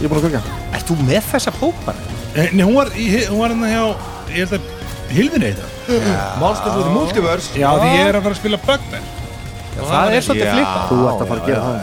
[0.00, 0.42] ég er búin að kvöka
[0.78, 1.98] Ert þú með þessa bók bara?
[2.34, 3.84] Eh, Nei, hún var, í, hún var hérna hjá
[4.30, 4.68] ég held að
[5.10, 7.48] Hilfinni þetta Monsters of the Multiverse.
[7.58, 9.08] Já, því ég er að fara að spila Bugman
[9.80, 10.54] Það er svolítið Já.
[10.54, 11.78] flippa Þú ert að fara að gera það.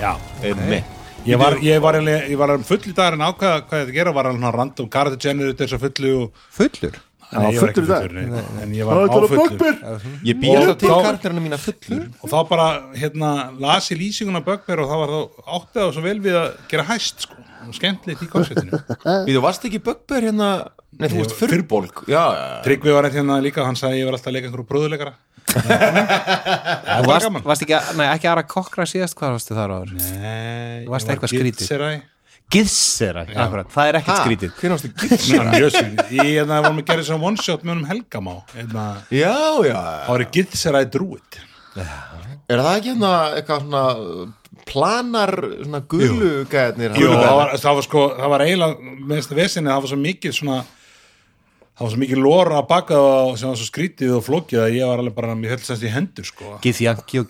[0.00, 0.12] Já,
[0.50, 0.92] Einmitt.
[1.28, 3.84] ég var, ég var, eiginlega- ég var alveg full í dag en ákvaða hvað ég
[3.84, 4.12] ætti að gera.
[4.16, 6.98] Var alveg svona random character generator þess að fullu og Fullur?
[7.34, 8.02] Nei, ég var fullur í dag?
[8.04, 9.76] ekki fullur, nei, en ég var á fullur
[10.24, 12.02] Ég býð alltaf til þá- karakterina mína fullur.
[12.22, 15.20] Og þá bara, hérna, las ég lýsinguna Bugbear og þá var þá
[15.58, 18.80] áttið það svo vel við að gera hæst, sko, og skemmtilegt í konceptinu
[19.28, 20.48] Við varst ekki böggbör hérna?
[20.98, 22.56] Nei, þú varst fyrrbólk Já, já, já.
[22.66, 25.14] Tryggvi var hérna líka, hann sagði ég var alltaf að leika einhverju brúðuleikara.
[25.54, 29.16] Það Þú var varst, varst ekki, nei, ekki aðra kokkra síðast?
[29.18, 29.94] Hvað varstu þar áður?
[30.00, 31.34] Nei, varst ég var.
[31.34, 31.90] Gitseræ.
[32.54, 34.50] Giðsera, akkurat, það er ekkert skrítið.
[34.58, 34.90] Hvernig varstu?
[35.56, 36.10] Er skrítið.
[36.18, 39.32] Ég hérna, vorum að gera svona one shot með honum Helgamá hérna, Já,
[39.64, 41.38] já Það var Gitseræ drúið
[41.80, 43.84] Er það ekki hérna eitthvað svona
[44.70, 45.34] planar
[45.64, 49.70] svona gulu gæðnir Jú, það var, það var sko, það var eiginlega með þetta vesinni,
[49.72, 50.58] það var svo mikið svona
[51.74, 54.74] það var svo mikið lóra að baka það sem var svo skrítið og flókið að
[54.76, 56.52] ég var alveg bara, mér held semst í hendur sko.
[56.62, 57.26] Giðjanki og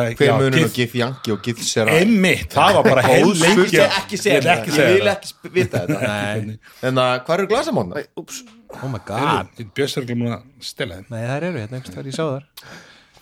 [0.00, 3.98] að- Hver Gið- og Gif Janki og Gilsera Einmitt, það var bara heil lengi spurning,
[4.00, 6.58] ekki segja Ég vil ekki þetta, segja ég vil ekki vita þetta.
[6.88, 8.04] En að hvað eru glasamóna?
[8.16, 9.52] Oh my god.
[9.76, 11.06] Björs er glumur að stela þeim.
[11.12, 12.44] Nei, það eru hérna, ég sá þar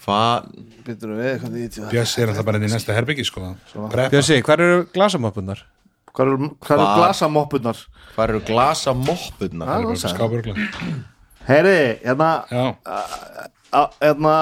[0.06, 0.44] Hvað?
[0.86, 3.48] Býttur við, hvað þið þetta Björs er alltaf bara inn í næsta herbyggi sko.
[4.12, 5.64] Björsi, hver eru glasamoppunar?
[6.14, 7.80] Hvað eru, hvað glasamoppunar?
[8.14, 9.66] Hvað eru glasamoppunar?
[9.72, 10.54] Það það Skápurugla.
[11.48, 11.74] Heyri,
[12.04, 12.30] hérna,
[13.98, 14.36] hérna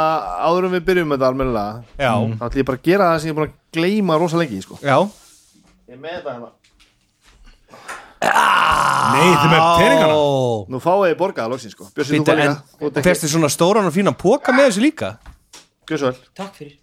[0.45, 3.19] áður en við byrjum með þetta almennilega Já, þá ætlum ég bara að gera það
[3.19, 4.79] sem ég er búin að gleyma rosa lengi sko.
[4.85, 4.97] já.
[5.89, 6.53] Ég er með þetta hérna.
[9.15, 10.17] Nei, þið með peningana?
[10.73, 11.89] Nú fáið þið borgaða loksins sko.
[11.97, 12.59] Bjössi, þú en
[12.93, 15.17] líka fyrstu svona stóran og fínan póka með þessu líka
[15.91, 16.77] Vel Takk fyrir.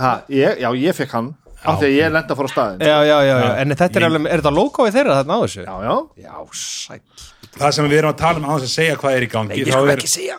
[0.00, 2.80] Ha, ég, Já, ég fekk hann Af því að ég lenda að fara á staðin
[2.88, 5.64] Já, já, já, já, en þetta er alveg, er þetta logoið þeirra þarna á þessu?
[5.66, 5.94] Já, já.
[6.24, 7.00] Já, sæll.
[7.60, 9.58] Það sem við erum að tala um á þess að segja hvað er í gangi
[9.60, 10.38] Ég þá skal er, ekki segja.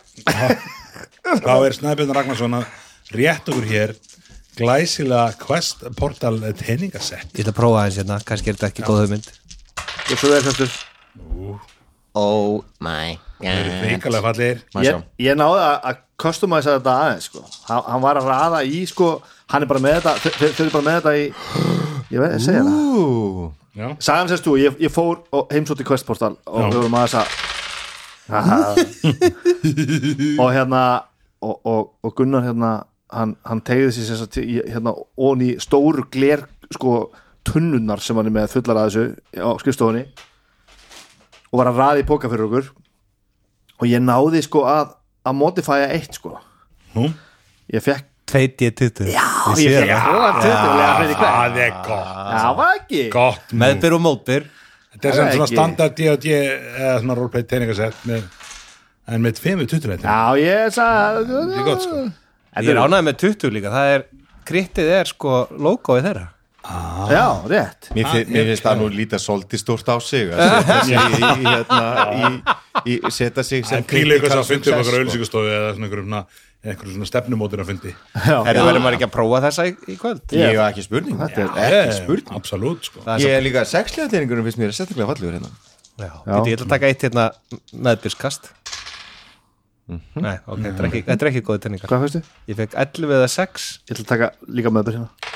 [1.46, 2.64] Þá er Snæbjörn Ragnarsson að
[3.14, 3.94] rétt okkur hér
[4.58, 9.04] glæsilega Quest Portal teiningasett Ég ætla að prófa aðeins hérna, kannski er þetta ekki góð
[9.04, 9.30] hugmynd.
[10.08, 10.74] Gjörðu svo vel Hjöstur
[12.12, 13.70] Oh my god.
[13.80, 14.58] reikalega fallegir.
[14.74, 14.98] Má sjá.
[14.98, 17.42] ég, ég náði að, að customæsa þetta aðeins sko.
[17.68, 19.08] hann, var að raða í sko,
[19.50, 21.24] hann er bara með þetta þau- eru bara með þetta í
[22.12, 23.50] ég veit, ég segja það.
[24.04, 27.26] Sagan sérst þú, ég, ég fór og heimsótti Questportal og við vorum aðeins að
[30.38, 30.82] og hérna
[31.42, 32.72] og, og, og Gunnar hérna
[33.12, 34.92] hann, hann tegði sér í- hérna
[35.42, 37.10] í stóru gler sko
[37.44, 40.04] tunnunar sem hann er með fullar að þessu á skrifstofunni
[41.52, 42.68] og var að raði í póka fyrir okkur.
[43.82, 44.94] Og ég náði sko að
[45.28, 46.36] að modifæja eitt sko.
[46.96, 47.10] Nú?
[47.72, 49.24] Ég fekk Tveit ég tuttu Já,
[49.60, 51.34] ég fekk að skoða tuttulega fyrir hvert.
[51.36, 53.00] Það er gott, Já, var ekki?
[53.12, 53.54] Gott.
[53.62, 54.46] Meðbyr og mótbyr.
[54.92, 58.24] Þetta er Það sem svona standard D&D eða svona roleplay teiningasett með,
[59.08, 62.02] en með tveimur tuttuleitin Já, ég sagði Það er gott sko.
[62.62, 64.06] Ég er ánægð með 20 líka, það er
[64.48, 66.26] Krittið er sko logoið þeirra
[66.62, 67.88] Já, rétt.
[67.96, 71.18] Mér, fi- mér finnst það nú lítið svolítið stórt á sig að setja sig í,
[71.18, 71.82] í, hérna,
[72.86, 75.00] í, í setja sig sem kvíla ykkur sem að critical fundi um okkur sko.
[75.02, 75.72] auðlíkustofu eða
[76.62, 77.90] einhverjum svona stefnumótur að fundi.
[78.14, 80.22] Er það verður maður ekki að prófa þessa í, í kvöld?
[80.38, 81.18] Ég hef ekki spurning.
[81.18, 82.36] Þetta er- Ekki spurning.
[82.38, 83.02] Absolutt sko.
[83.18, 85.50] Ég er líka sexlega teiningurum finnst mér sérstaklega fallegur hérna.
[85.98, 87.24] Já, Býtu, ég ætla að taka eitt hérna
[87.74, 88.46] meðbyrskast
[90.16, 92.20] Nei, ok, þetta er ekki, þetta er ekki góði tenningar Hvað fyrstu?
[92.48, 95.31] Ég fekk 11 eða 6 Ég ætla að taka líka með þetta hérna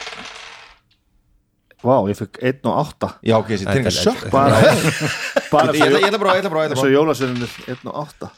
[1.87, 4.59] Vá, ég fekk 1 og 8 Já, ok, þessi er- sökk Bara,
[5.53, 8.03] bara Ég ætla ég ætla að prófa, ég ætla að Svo prófa jólasvinnir 1 og
[8.07, 8.33] 8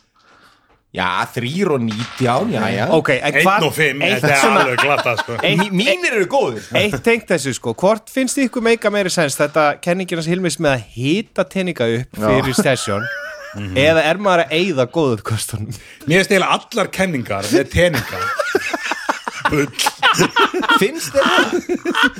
[0.98, 1.04] Já,
[1.34, 2.84] þrýr og nítján, já, já.
[2.96, 5.34] Ok, en Einn hvað og fimm, eitt, þetta er alveg glata sko.
[5.44, 6.64] Mí- Mínir eru góðir.
[6.80, 7.74] eitt tengt þessu sko.
[7.76, 11.90] Hvort finnst þið ykkur meika meiri sens þetta kenningin hans Hilmis með að hita teninga
[11.98, 13.04] upp fyrir sesjón
[13.76, 15.68] eða er maður að eyða góðu kostunum
[16.08, 18.24] Mér finnst eiginlega allar kenningar með teningar
[19.50, 19.66] Bull
[20.80, 21.56] Finnst þér það?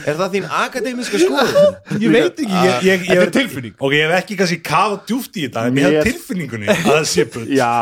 [0.08, 1.78] Er það þín akademiska skoðun?
[2.02, 3.76] Ég veit ekki ég, ég, ég, Þetta er tilfinning.
[3.82, 7.06] Og ég hef ekki kannski kafa djúft í þetta En ég hef tilfinningunni að það
[7.12, 7.72] sé bull Já,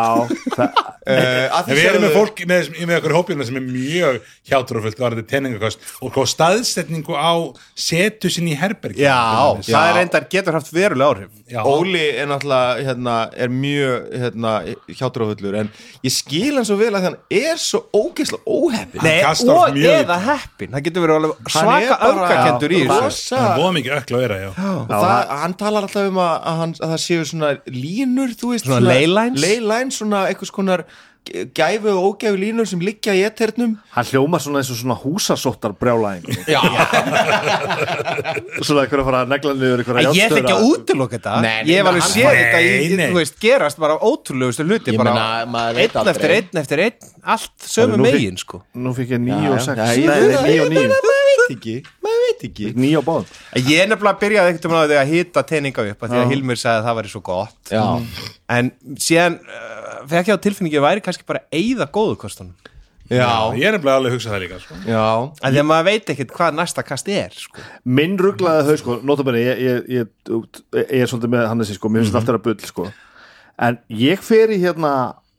[0.56, 4.16] það, Uh, við erum með fólk með, með okkur hópjuna sem er mjög
[4.50, 7.30] hjátrúfullt varðið teningakost og hvað staðsetningu á
[7.78, 9.14] setu sinni í herbergi já,
[9.54, 9.68] dæmis.
[9.70, 11.30] það er reyndar getur haft verulega áhrif.
[11.46, 11.60] Já.
[11.62, 14.54] Óli er náttúrulega hérna, er mjög hérna,
[14.98, 15.70] hjátrúfullur en
[16.02, 20.18] ég skil hann svo vel að hann er svo ógeðslega óheppin Nei, og mjög- eða
[20.26, 23.96] heppin það getur verið alveg Hann er svaka aukakendur í Já, þessu er bóða mikið
[24.00, 24.50] ökla að vera, já.
[24.74, 28.52] Og það, hann talar alltaf um að, að, hann, að það séu svona línur, þú
[28.56, 29.40] veist Svona ley lines?
[29.46, 30.82] ley lines, svona einhvers konar
[31.56, 33.76] gæfu og ógæfu línur sem liggja í eternum.
[33.96, 36.60] Hann hljóma svona eins og svona húsasóttar brjálæðing Já,
[38.66, 41.32] Svona eitthvað að fara að negla niður eitthvað En ég þekki að útiloka þetta.
[41.44, 42.64] Nei, nei, Ég hef alveg séð þetta í,
[43.00, 45.26] þú veist, gerast bara ótrúlegustu hluti Ég bara meina,
[45.56, 46.14] maður veit einn aldrei.
[46.16, 46.98] eftir einn eftir einn
[47.36, 48.56] allt sömu megin sko.
[48.78, 51.26] Nú fikk ég 9 og 6 Já, Nei, ég nei, veit 9 og 9 maður
[51.26, 51.76] veit ekki.
[52.06, 52.64] maður veit ekki.
[52.76, 53.26] 9 á báðum
[53.56, 56.18] En Ég er nefnilega byrjaði ekkert um að því að hita teninga upp af því
[56.22, 56.94] að Hilmir sagði að það
[60.06, 62.54] Já, fekk ég á tilfinningi að væri kannski bara eyða góðu kostunum.
[63.06, 64.76] Já, Ég er nefnilega alveg að hugsa það líka sko.
[64.82, 65.02] já.
[65.46, 67.62] En því að maður veit ekkert hvað næsta kast er sko.
[67.84, 70.08] Minn rugglaði þau sko, notabene ég, ég, ég,
[70.74, 72.88] ég er svolítið með Hannesi sko, mér finnst alltaf að bull sko.
[73.62, 74.90] En ég fer í hérna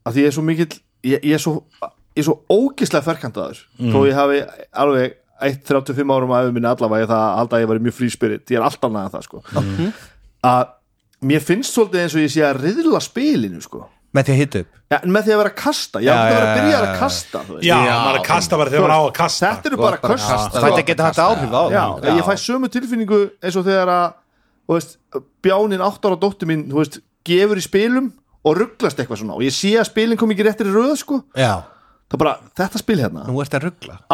[0.08, 0.70] að því ég er svo mikill
[1.04, 3.60] ég, ég er svo, ég er svo ógislega ferkantaður
[3.92, 4.40] þó ég hafi
[4.72, 8.48] alveg 1-35 árum að minni allavega það að halda að ég væri mjög free spirit,
[8.50, 9.44] ég er alltaf næða það sko.
[10.48, 10.64] Að
[11.28, 13.84] mér finnst svolítið eins og ég sé að riðla spilinu sko
[14.16, 14.76] Með því að hita upp?
[14.88, 17.42] Ja, með því að vera að kasta, ég átti að vera að byrja að kasta
[17.44, 17.66] þú veist.
[17.68, 19.50] Já, maður er að kasta bara þegar maður á að kasta.
[19.50, 23.58] Þetta eru bara köst Þetta getur haft áhrif á Já, ég fæ sömu tilfinningu eins
[23.60, 24.06] og þegar að
[24.68, 24.96] þú veist,
[25.44, 28.08] bjánin átt ára dóttir mín þú veist, gefur í spilum
[28.48, 29.36] og rugglast eitthvað svona.
[29.36, 31.20] Og ég sé að spilin kom ekki réttir í röð sko.
[31.36, 31.68] Já,
[32.08, 33.24] það bara, þetta spil hérna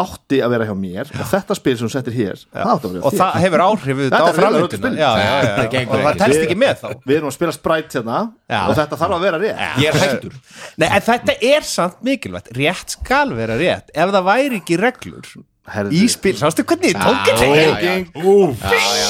[0.01, 3.63] átti að vera hjá mér og þetta spil sem settir hér það Og það hefur
[3.67, 4.97] áhrif við Þetta þetta á.
[4.97, 5.69] Já, já, já, já.
[5.75, 6.87] gengur Og það telst ekki með þá.
[7.05, 8.19] Við erum að spila spræt hérna
[8.49, 8.59] Já.
[8.63, 9.63] og þetta þarf að vera rétt.
[9.83, 10.37] Ég er hættur.
[10.81, 12.53] Nei, en þetta er samt mikilvægt.
[12.57, 13.93] Rétt skal vera rétt.
[13.93, 15.29] Ef það væri ekki reglur
[15.63, 15.95] Herðu.
[15.95, 17.91] Í spil, sástu hvernig ég tók þetta?
[18.19, 18.63] Úf,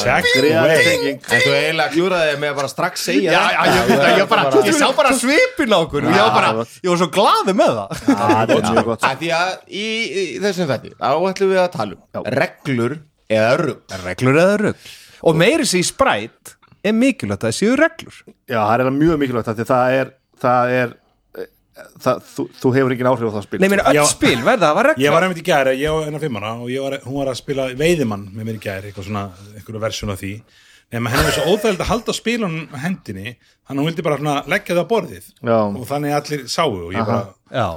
[0.05, 1.23] tenging.
[1.25, 4.27] En þú eiginlega klúraði með að bara strax segja Já, já, ég veit að ég
[4.29, 6.05] bara, ég sá bara svipin á okkur.
[6.05, 8.03] Og ég var bara, ég var svo glaði með það.
[8.21, 9.87] Það er Að því að í,
[10.45, 12.97] þessum þætti þá ætlum við að tala um reglur
[13.33, 14.91] eða rugg Reglur eða rugg
[15.23, 16.53] Og meiri sér í sprætt
[16.83, 18.17] er mikilvægt að það séu reglur.
[18.45, 20.93] Já, það er mjög mikilvægt af því það er,
[21.73, 24.03] það er það, þú, þú hefur engin áhrif á það spil Nei, mér öll Já.
[24.11, 26.51] spil verða að hafa reglur Ég var einmitt í gæri, ég var enn að fimmana
[26.61, 29.23] og ég var, hún var að spila veiðimann með mér í gæri eitthvað svona,
[29.57, 30.33] einhverju versjón af því.
[30.93, 33.35] Nema henni var svo óþægild að halda spilunum á hendinni,
[33.71, 35.29] hún vildi bara svona leggja það á borðið.
[35.41, 35.57] Já.
[35.65, 37.69] og þannig allir sáu og ég bara Já,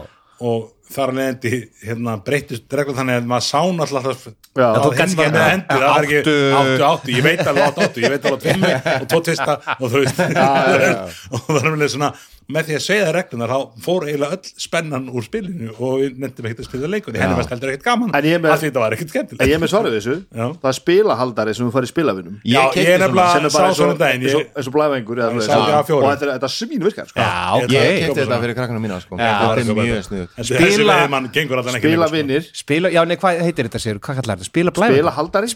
[0.45, 1.51] og þar að leiðandi
[1.83, 4.27] hérna, breytist reglum þannig að maður sá náttúrulega alltaf
[4.57, 4.67] Já.
[4.67, 7.25] að Þú hinn kannski var ekki- með hendi, það var ekki áttu- áttu áttu, ég
[7.27, 10.21] veit alveg áttu áttu, ég veit alveg tveimur og tvo tvista og þú veist
[11.33, 12.13] og það er alveg svona
[12.47, 16.47] með því að segja reglunar þá fór eiginlega öll spennan úr spilinu og við nefndum
[16.47, 17.11] ekkert að spila leikur.
[17.17, 19.07] Því henni var heldur ekkert gaman En ég er með- af því þetta var ekkert
[19.07, 20.47] En skemmtilegt ég er með svarið þessu, Já.
[20.63, 22.35] það er spilahaldari sem þú farið spilavinum.
[22.47, 26.83] Já, ég er nefnilega er sá svona daginn eins og, blæðvengur og þetta, þetta svín
[26.87, 27.19] virkar sko.
[27.19, 27.27] já,
[27.67, 28.39] Ég kefti þetta.
[28.47, 29.17] fyrir krakkana mína sko.
[29.17, 32.07] Já, Þetta er það er mjög snuð þessi þessi Spila- veiðimann gengur allan ekki lengur,
[32.07, 32.93] sko.
[32.95, 33.99] já, nei, hvað heitir þetta sér?
[33.99, 34.47] Hvað kallar þetta?
[34.47, 34.95] Spila blæður?
[34.97, 35.47] spilahaldari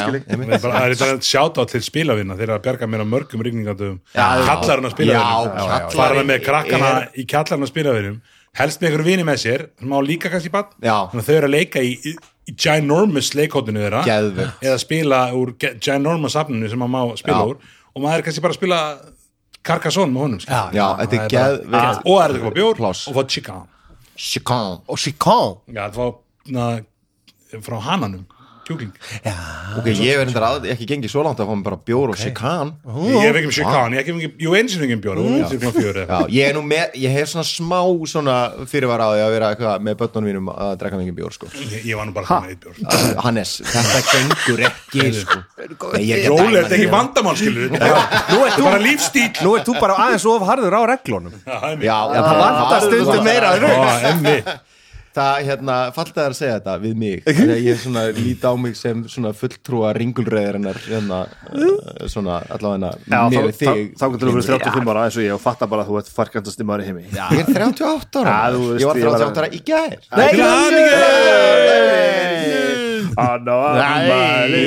[0.00, 0.50] Já, Já, er já, já, já.
[0.50, 0.50] Er.
[0.50, 3.02] Já, já, já, Það er er þetta sjáta til spilavinna þeir eru að bjarga mér
[3.04, 8.20] á mörgum rigningandum kallarinn Já, spilavinnum fara með krakkana er- í kallarinn að spilavinnum
[8.60, 10.96] helst með einhverju vini með sér sem á líka kannski bann Já.
[11.12, 12.14] þannig að þau eru að leika í, í,
[12.50, 14.64] í ginormous leikhóttinu þeirra Geðveikt.
[14.66, 17.46] eða spila úr ginormous safninu sem maður má spila Já.
[17.46, 17.56] úr
[17.94, 18.80] og maður er kannski bara að spila
[19.62, 20.72] Carcassonne með honum skilur.
[20.72, 23.06] Já, þetta er Það bara- og það er þetta bjór Pláss.
[23.08, 23.66] og fá chicken
[24.16, 25.90] Chicon Og Chicon já,
[27.60, 28.26] frá hananum
[28.70, 28.92] kjúkling.
[29.76, 32.18] Ok, ég verður þetta að ekki gengið svo langt að fá mig bara bjór og
[32.20, 32.72] chikan
[33.10, 35.20] ég hef ekki chicken, ég hef ekki jú eins og ekki bjór
[36.00, 38.36] Já, ég er nú með, ég hef svona smá svona
[38.70, 41.50] fyrirvara á því að vera eitthvað með börnunum mínum að drekka mikið bjór sko.
[41.60, 42.80] Ég, ég var nú bara með eitt bjór.
[43.24, 45.38] Hannes, þetta gengur ekki sko.
[45.60, 49.98] Er dæma þetta er ekki vandamál, skilur Þetta er bara lífstíl Nú ert þú bara
[50.06, 51.36] aðeins of harður á reglunum.
[51.84, 53.54] Já, Það vantar stundum meira
[55.16, 55.40] að rugg Ó, emmi.
[55.40, 59.04] það hérna, fallið að segja þetta við mig þegar ég svona lít á mig sem
[59.10, 61.18] svona fulltrúa ringulröðarinnar hérna,
[61.50, 62.94] uh, svona allavega
[63.30, 65.88] með þig þá getur þú verið 35 ára eins og ég og fatta bara að
[65.90, 68.36] þú ert farkandast í maður í heimi Já, ég er 38 ára
[68.78, 69.98] ég var ég var- 38 ára í gær
[73.20, 74.66] Hann á afmæli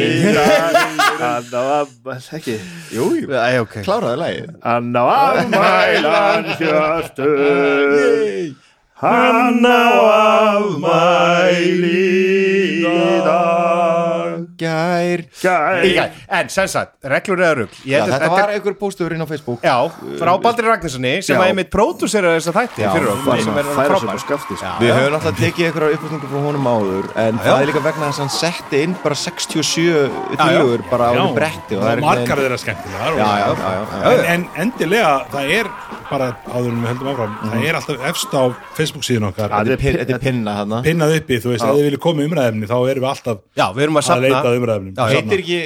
[1.24, 2.56] Hann á afmæli Ekki
[2.94, 7.30] jú, jú, Æ, ok kláraði lagi Hann á afmælan hjörtu
[9.02, 9.90] Hann á
[10.54, 11.98] afmæli
[12.86, 13.83] í dag
[14.58, 15.24] gær.
[15.42, 15.56] Gæ
[15.88, 16.10] Í gær.
[16.30, 17.78] En sem sagt, reglur eða rugl.
[17.86, 19.62] Ég Já, held að þetta var einhver póstur inn á Facebook.
[19.66, 19.76] Já,
[20.20, 21.42] frá Baldur Ragnarssoni sem Já.
[21.42, 24.20] að einmitt pródúsera þessa þætti Já, fyrir okkur sem er Færa sem frábær.
[24.20, 24.74] á skafti sko.
[24.84, 28.20] Við höfum alltaf tekið einhverja upplýsningu frá honum áður en það er líka vegna þess
[28.20, 32.02] að hann setti inn bara 67 tillögur bara á Já, einu bretti og það er
[32.04, 34.14] margar einhvern þeirra skemmtilegar Já, já, já, já, já.
[34.14, 35.70] En, en endilega, það er
[36.14, 38.44] bara áður en við höldum áfram, það er alltaf efst á
[38.78, 39.50] Facebook síðan okkar.
[39.50, 40.82] Þetta er pin- Þetta er pinna þarna.
[40.86, 43.66] pinnað uppi, þú veist, ef þið viljið koma í umræðefni þá erum við alltaf Já,
[43.74, 44.53] við erum að að safna leita
[45.04, 45.18] að já.
[45.20, 45.60] Heitir ekki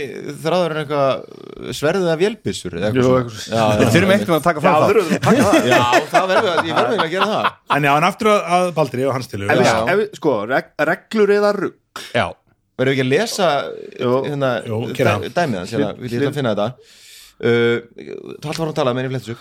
[0.44, 4.88] þráður eitthvað sverðið af eitthvað eitthvað- Við já, þurfum ekkert að taka fram það.
[5.12, 5.82] við Já,
[6.14, 7.50] það verður verður að gera það.
[7.78, 9.28] En já, en aftur að, að Baldri og hans
[9.92, 12.28] við- við- Sko, reg, reglur eða rugg Já,
[12.78, 13.50] Verður ekki að lesa
[14.30, 16.68] hérna, Jú, gera dæ- dæmið hans, hérna, ég ætla að finna þetta.
[17.38, 17.78] Uh,
[18.38, 19.36] Þú alltaf var að tala með henni fletsu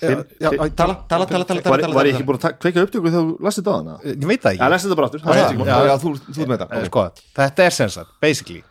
[0.00, 0.08] já,
[0.40, 3.24] já, Tala, tala, tala, tala, tala, Var, var ég ekki búin að kveika upptöku þegar
[3.26, 3.94] þú lasið þetta á hana?
[4.12, 5.22] ég veit það Já, ekki bara aftur.
[5.24, 5.66] Það Já, er ekki mál.
[5.66, 6.12] já, já, þú,
[6.52, 6.84] Eh, þetta.
[6.90, 7.04] Sko,
[7.40, 8.62] þetta er sem sagt, basically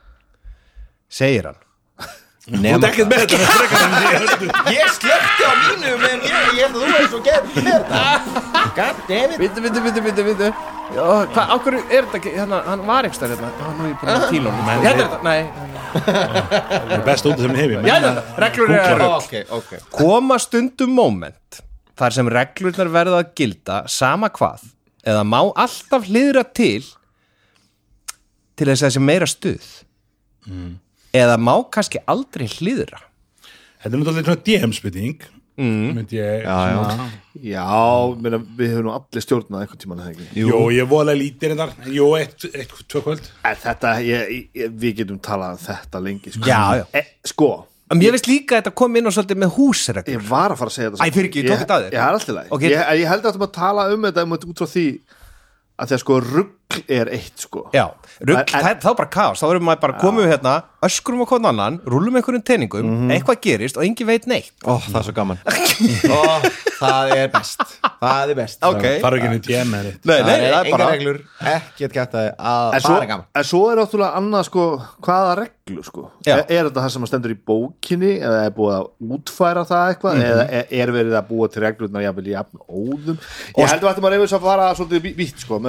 [1.09, 1.61] segir hann
[2.45, 3.37] Þú ert ekkert með þetta
[3.81, 7.69] en ég slökti á mínu menn ég, ég held að þú er svo gerð með
[7.71, 8.01] þetta.
[8.75, 9.39] God damn it.
[9.41, 10.49] Vindu, vindu, vindu, vindu, vindu
[10.85, 13.49] Hvað, ákveður er þetta ekki, hérna, hann var ekki stær hérna.
[13.79, 15.41] Nú er ég búin að tíla honum Hérna er þetta, nei.
[15.95, 17.97] Það er best út sem hefi Já,
[18.45, 19.73] reglur er Ok, ok.
[19.95, 21.61] Koma stundum moment
[21.95, 24.65] þar sem reglurnar verða að gilda sama hvað
[25.07, 26.83] eða má alltaf hliðra til
[28.55, 29.69] til þess að þessi meira stuð
[31.15, 32.99] eða má kannski aldrei hliðra
[33.85, 37.05] Þetta er náttúrulega svona DM-spurning myndi ég Já, já.
[37.45, 37.67] Já,
[38.19, 42.09] meina, við höfum nú allir stjórnað tímann eða ekki Jú, ég lítið þetta en jú,
[42.19, 46.43] eitt, eitt, tvö kvöld En þetta, ég, ég, við getum talað um þetta lengi sko.
[46.49, 46.85] Já, já.
[46.91, 47.49] e, Sko,
[47.85, 50.59] En Mér veist líka að þetta kom inn og svolítið með húsreglur ég var að
[50.59, 51.95] fara að segja þetta Æ, fyrir ekki, ég tók þetta að þér.
[51.95, 52.65] Ég er alltaf leið Ok.
[52.65, 54.85] ég, ég held að þetta maður tala um þetta um, út frá því
[55.75, 56.53] að því að sko rugg
[56.89, 57.69] er eitt sko.
[57.73, 57.85] Já,
[58.21, 59.39] rugl, En- en- það, þá er bara kaos.
[59.41, 60.55] Þá erum maður bara komið við hérna,
[60.85, 63.11] öskrum á hvern annan rúlum einhverjum teiningum, Mhm.
[63.15, 64.51] eitthvað gerist og engin veit neitt.
[64.65, 65.39] Ó, það er svo gaman.
[66.09, 66.41] Ó,
[66.79, 67.61] það er best.
[68.01, 68.59] Það er best.
[68.63, 68.85] Ok.
[69.01, 70.91] Fara ekki inn í DM eða eitt Nei, Það nei, er það er engar bara
[70.91, 71.19] reglur,
[71.55, 73.25] ekkert gætt að að En svo, bara gaman.
[73.35, 74.65] en svo er náttúrulega annað sko
[75.01, 76.03] hvaða reglur sko.
[76.27, 79.95] Er, er þetta það sem að stendur í bókinni eða er búið að útfæra það
[79.95, 80.25] eitthvað Mhm.
[80.29, 83.17] eða er, er verið að búa til reglurnar jafnvel í jafn óðum?
[83.57, 85.59] Ég held að þetta maður hefur að fara svolítið vítt sko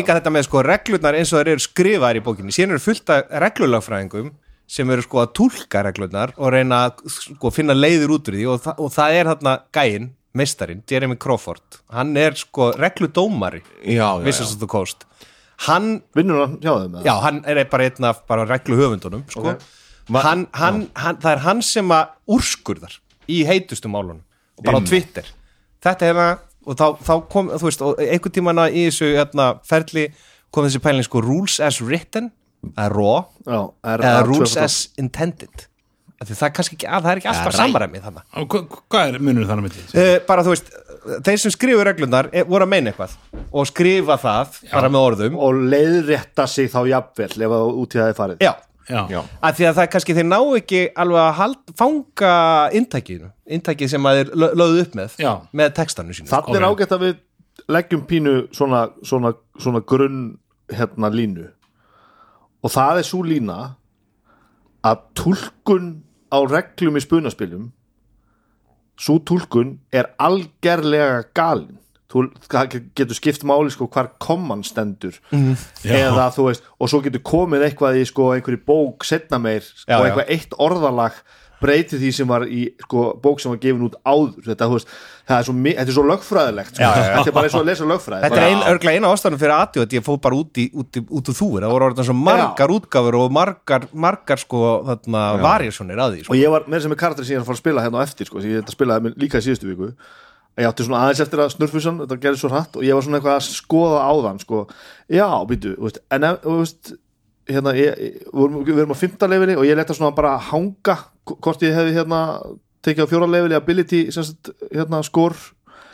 [0.00, 2.54] líka þetta með sko reglurnar eins og þeir eru skrifaðar í bókinni.
[2.54, 4.30] Síðan eru fullt af reglulagfræðingum
[4.70, 8.46] sem eru sko að túlka reglurnar og reyna að sko finna leiður út úr því.
[8.52, 11.80] Og, þa og það er þarna gæinn meistarinn, Jeremy Crawford.
[11.90, 13.62] Hann er sko regludómari.
[14.24, 15.06] Wizards of the Coast.
[15.66, 19.58] Hann, vinnur hann hjá þeim já, hann er bara einn af bara regluhöfundunum sko.
[20.14, 22.94] hann, hann, hann, það er hann sem að úrskurðar
[23.28, 24.22] í heitustu málunum
[24.56, 25.28] og bara á Twitter.
[25.84, 26.30] Þetta er hérna
[26.66, 30.08] og þá, þá kom, þú veist, og einhvern tímann í þessu hérna, ferli
[30.52, 32.30] kom þessi pæling sko rules as written
[32.74, 33.60] eða raw, Já,
[33.94, 35.66] er, eða rules as intended.
[36.20, 39.14] Af því það er kannski ekki, að, það er ekki alltaf samræmið þannig hva- Hvað
[39.14, 39.84] er munur þannig með því?
[40.02, 40.66] uh, bara þú veist,
[41.24, 43.14] þeir sem skrifu reglurnar er, voru að meina eitthvað
[43.56, 45.38] og skrifa það bara með orðum.
[45.40, 48.44] Og leiðrétta sig þá jafnvel ef það út í það er farið.
[48.44, 48.52] Já,
[48.88, 52.34] Að því að það er kannski þeir ná ekki alveg að hald, fanga
[52.74, 55.32] inntækinu, inntækið sem að þeir lö- lögðu upp með Já.
[55.52, 57.18] með textanu sínu Þannig er ágætt að við
[57.68, 60.38] leggjum pínu svona, svona, svona grunn
[60.72, 61.48] hérna línu.
[62.64, 63.58] Og það er svo lína
[64.86, 65.90] að túlkun
[66.32, 67.68] á reglum í spunaspiljum
[69.00, 71.79] svo túlkun er algerlega galin
[72.10, 72.24] þú
[72.98, 75.18] getur skipt máli sko hvar komman stendur
[75.84, 79.98] eða þú veist og svo getur komið eitthvað í sko einhverju bók setna meir Já,
[79.98, 80.10] og já.
[80.10, 81.22] eitthvað eitt orðalag
[81.60, 84.92] breyti því sem var í sko, bók sem var gefin út áður þetta, þú veist,
[85.28, 86.80] það er svo, þetta er svo lögfræðilegt sko.
[86.80, 87.10] Já, já, já.
[87.18, 89.54] þetta er bara eins og að lesa lögfræði Þetta er ein, örglega eina ástæðan fyrir
[89.56, 92.08] aðtíu að ég fóð bara út í, út í, út í þúir, það voru orðin
[92.08, 96.32] svo margar útgáfur og margar, margar sko þarna variationir að því sko.
[96.32, 98.00] og ég var með sem er karakter sem ég er að fara að spila hérna
[98.00, 99.92] á eftir sko, ég spilaði líka í síðustu viku
[100.60, 103.20] ég átti svona aðeins eftir að snurfusan þetta gerði svo hratt og ég var svona
[103.20, 104.64] eitthvað að skoða á þann sko,
[105.10, 106.92] já, býtu, veist, en ef, þú veist
[107.50, 111.74] hérna, ég, við erum- á fymta leveli og ég leta svona bara hanga hvort ég
[111.74, 112.20] hefði hérna
[112.84, 115.34] tekið á fjóra leveli ability sem sagt, hérna skor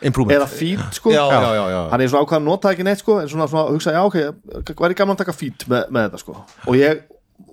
[0.01, 0.37] Improvement.
[0.37, 1.09] eða feed sko.
[1.09, 1.79] Já, já, já, já.
[1.89, 4.93] hann er svona ákvæðan nota ekki neitt sko en svona, svona hugsa, já ok, er
[4.93, 6.35] gaman að taka feed með, með þetta sko.
[6.67, 7.01] Og ég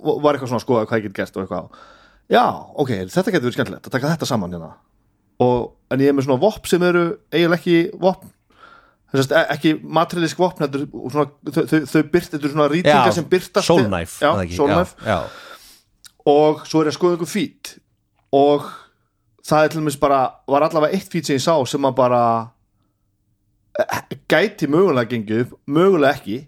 [0.04, 1.70] var eitthvað svona að skoða hvað ég get gert og eitthvað
[2.34, 2.44] já,
[2.84, 4.70] ok, þetta getur verið skemmtilegt að taka þetta saman hérna.
[5.44, 8.30] Og, en ég er með svona vopn sem eru eiginlega ekki vopn.
[9.14, 13.12] Þess að ekki materialísk vopn þetta er svona, þau, þau, byrt, þetta eru svona rýtingar
[13.14, 14.56] sem byrtast Soul Knife já, er það ekki?
[14.58, 16.32] Soul Knife já, já.
[16.32, 17.70] og svo er ég að skoða einhver fít
[18.34, 18.66] og
[19.44, 20.18] það er til dæmis bara
[20.50, 22.24] var allavega eitt fít sem ég sá sem að bara
[23.78, 24.02] eh,
[24.34, 26.40] gæti mögulega gengið upp, mögulega ekki.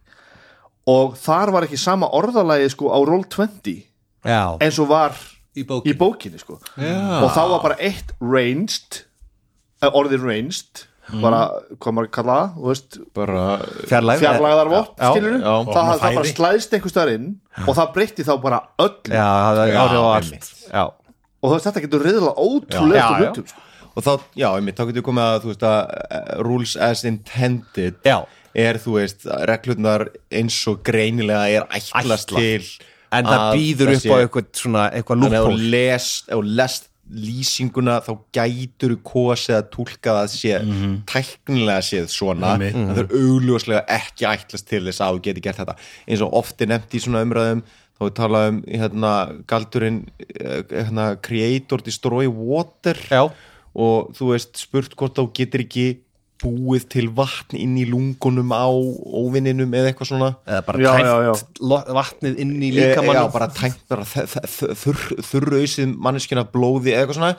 [0.90, 3.78] Og þar var ekki sama orðalagi sko á Roll20
[4.26, 4.42] já.
[4.62, 5.16] eins og var
[5.56, 6.58] Í í bókin bókinni sko.
[6.60, 9.05] Og þá var bara eitt ranged
[10.00, 10.84] orðið ranged
[11.22, 11.40] bara,
[11.78, 13.42] hvað maður kalla það, þú veist bara
[13.86, 15.52] fjarlæg fjarlæðar vopn, Já, skilur já.
[15.70, 17.28] það, það bara slæðist einhver staðar inn
[17.62, 21.46] og það breytti þá bara öll já, það er Já, áhrif á allt já, og
[21.46, 23.20] þú veist, þetta getur riðlega ótrúlega Já, já.
[23.22, 23.62] hlutum sko.
[23.94, 24.10] og þá,
[24.42, 28.16] já, einmitt, þá getur komið að þú veist að uh, rules as intended Já.
[28.66, 32.42] er, þú veist, reglurnar eins og greinilega er ætlast Ætlað.
[32.42, 35.48] til en það að býður upp á eitthvað svona eitthvað þannig að
[36.34, 40.60] þú lest lýsinguna þá gætur kosið að túlka það sé
[41.10, 42.54] tæknilega séð svona.
[42.56, 42.76] Einmitt.
[42.76, 45.76] en það er augljóslega ekki ætlast til þess að þú geti gert þetta.
[46.06, 47.62] Eins og oft er nefnt í svona umræðum
[47.96, 49.12] þá við talað um hérna,
[49.48, 52.98] galdurinn eh, hérna, creator destroy water.
[53.10, 53.30] Já.
[53.76, 55.86] og þú veist spurt hvort þú getur ekki
[56.42, 60.30] búið til vatn inn í lungunum á óvinninum eða eitthvað svona?
[60.46, 61.32] Eða bara Já, já, já.
[61.40, 64.04] tæmt lo- vatnið inn í Já, líkamann bara tænt bara
[65.30, 67.36] þurrausið manneskjana blóði eða eitthvað svona.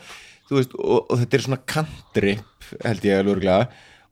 [0.48, 3.68] Veist, og, og þetta er svona kantrip held ég alveg örgulega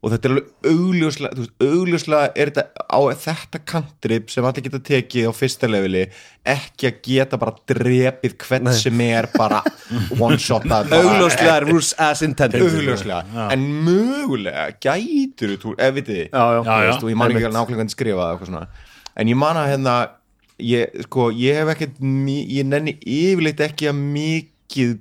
[0.06, 4.82] og þetta er alveg augljóslega veist, augljóslega er þetta á þetta kantrip sem allir geta
[4.90, 6.04] tekið á fyrsta leveli
[6.56, 9.64] ekki að geta bara drepið hvern sem er bara
[10.22, 12.62] one shot að augljóslega er rules as intended.
[12.62, 16.62] Augljóslega, en mögulega gætur þú, ef vitið þið já, já.
[16.62, 16.94] Já, já.
[17.00, 19.96] og ég man ekki alveg nákvæmlega hvernig skrifa það en ég man að hérna
[20.62, 22.00] ég, sko, ég hef ekkert
[22.54, 24.96] ég nenni yfirleitt ekki að mikið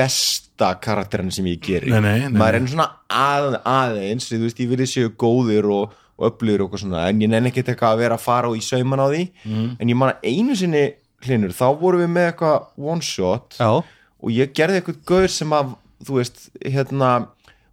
[0.00, 1.92] besta karakterin sem ég geri.
[1.92, 5.94] Nei, nei, nei, maður er svona að, aðeins þú veist, ég vilja séu góðir og,
[6.18, 8.64] og öflugir og eitthvað svona, en ég nenni ekkert eitthvað að vera að fara í
[8.64, 9.22] sauman á því.
[9.44, 9.68] Mm.
[9.76, 10.84] en ég man að einu sinni
[11.24, 15.54] hlinur, þá vorum við með eitthvað one shot já, og ég gerði eitthvað gaur sem
[15.56, 15.74] að
[16.06, 17.10] þú veist, hérna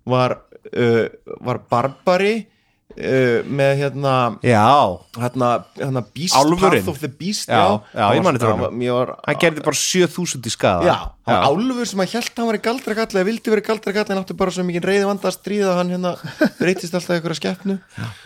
[0.08, 0.38] var,
[0.74, 1.06] uh,
[1.44, 2.36] var barbari
[2.98, 4.14] uh, með hérna
[4.46, 4.66] já,
[5.22, 6.82] hérna, hérna Beast Álfurinn?
[6.82, 9.14] Path of the Beast Já, já, ég man svona- honum.
[9.28, 10.98] hann gerði bara 7000 í skada Já,
[11.30, 14.38] hann álfur sem að held hann var í galdrakall eða vildi verið galdrakall en áttu
[14.38, 16.16] bara svo mikið reyði vanda að stríða hann hérna
[16.60, 17.78] breytist alltaf í einhverja skeppnu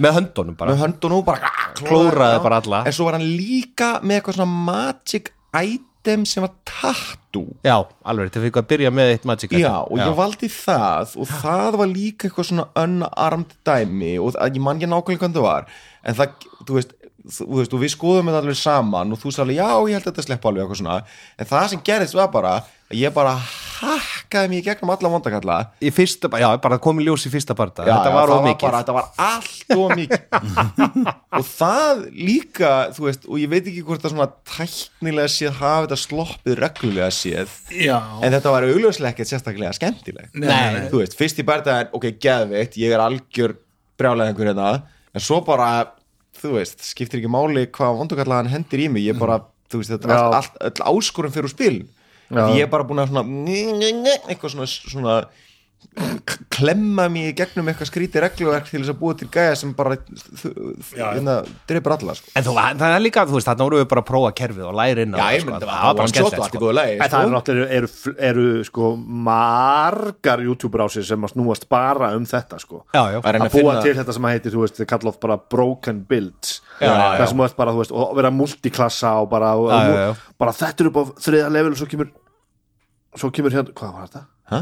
[0.02, 0.72] með höndunum bara.
[0.74, 2.84] Með hönd og bara Klóraði bara alla.
[2.88, 5.88] en svo var hann líka með eitthvað svona magic item
[6.28, 7.46] sem var tattoo.
[7.66, 9.66] Já, alveg, þetta fikk að byrja með eitt magic item.
[9.66, 14.60] Já, og ég valdi það og það var líka eitthvað svona unarmed dæmi og ég
[14.64, 15.70] man ekki nákvæmlega hvað það var
[16.02, 16.96] en það, þú veist,
[17.30, 20.12] þú veist og við skoðum þetta alveg saman og þú sagði já, ég held að
[20.14, 21.00] þetta sleppa alveg eitthvað svona.
[21.38, 22.54] En það sem gerðist var bara
[22.92, 23.34] að ég bara
[23.82, 25.58] hakkaði mig í gegnum alla vondakalla.
[25.80, 28.48] Í fyrsta, já, bara komið ljós í fyrsta parta Já, þetta já, var það of
[28.50, 28.66] mikið.
[28.66, 30.26] bara, þetta var allt of mikið.
[31.40, 35.86] Og það líka þú veist, og ég veit ekki hvort það svona tæknilega séð hafa
[35.86, 40.36] þetta sloppið reglulega séð Já, en þetta var augljóslega ekkert sérstaklega skemmtilegt.
[40.36, 40.90] Nei.
[40.92, 43.56] þú veist, fyrst í bærtaðin, ok, geðveitt ég er algjör
[44.02, 44.70] brjálega einhver hérna
[45.16, 45.72] en svo bara,
[46.42, 49.40] þú veist skiptir ekki máli hvað vondugallega hann hendir í mig ég bara,
[49.72, 51.88] þú veist, þetta er allt, allt, allt áskorun fyrir úr spilin
[52.32, 52.46] Já.
[52.56, 53.26] ég er bara búin að svona
[54.32, 55.16] eitthvað svona, svona
[56.52, 59.98] klemma mig í gegnum eitthvað skrítið regluverk til þess að búa til gæja sem bara
[60.96, 61.34] hérna,
[61.67, 62.32] dreipur alla sko.
[62.38, 64.78] en þú, það er líka, þú veist, þarna voru við bara að prófa kerfið og
[64.80, 65.50] læra inn á það, sko.
[65.52, 66.32] myndi það að sko.
[66.32, 67.22] það er sko.
[67.36, 67.91] náttúrulega eru,
[68.30, 68.94] eru, sko
[69.28, 73.78] margar YouTube rásir sem að snúast bara um þetta sko já, já, Að að búa
[73.84, 77.44] til þetta sem að heitir, þú veist, þið kalla oft bara broken builds það sem
[77.44, 80.36] veist bara, þú veist, og vera multiklassa og bara, og, Já, og, já, já.
[80.39, 82.13] bara þetta er upp á þriða level og svo kemur
[83.20, 84.24] svo kemur hérna, hvað var þetta?
[84.52, 84.62] Hæ?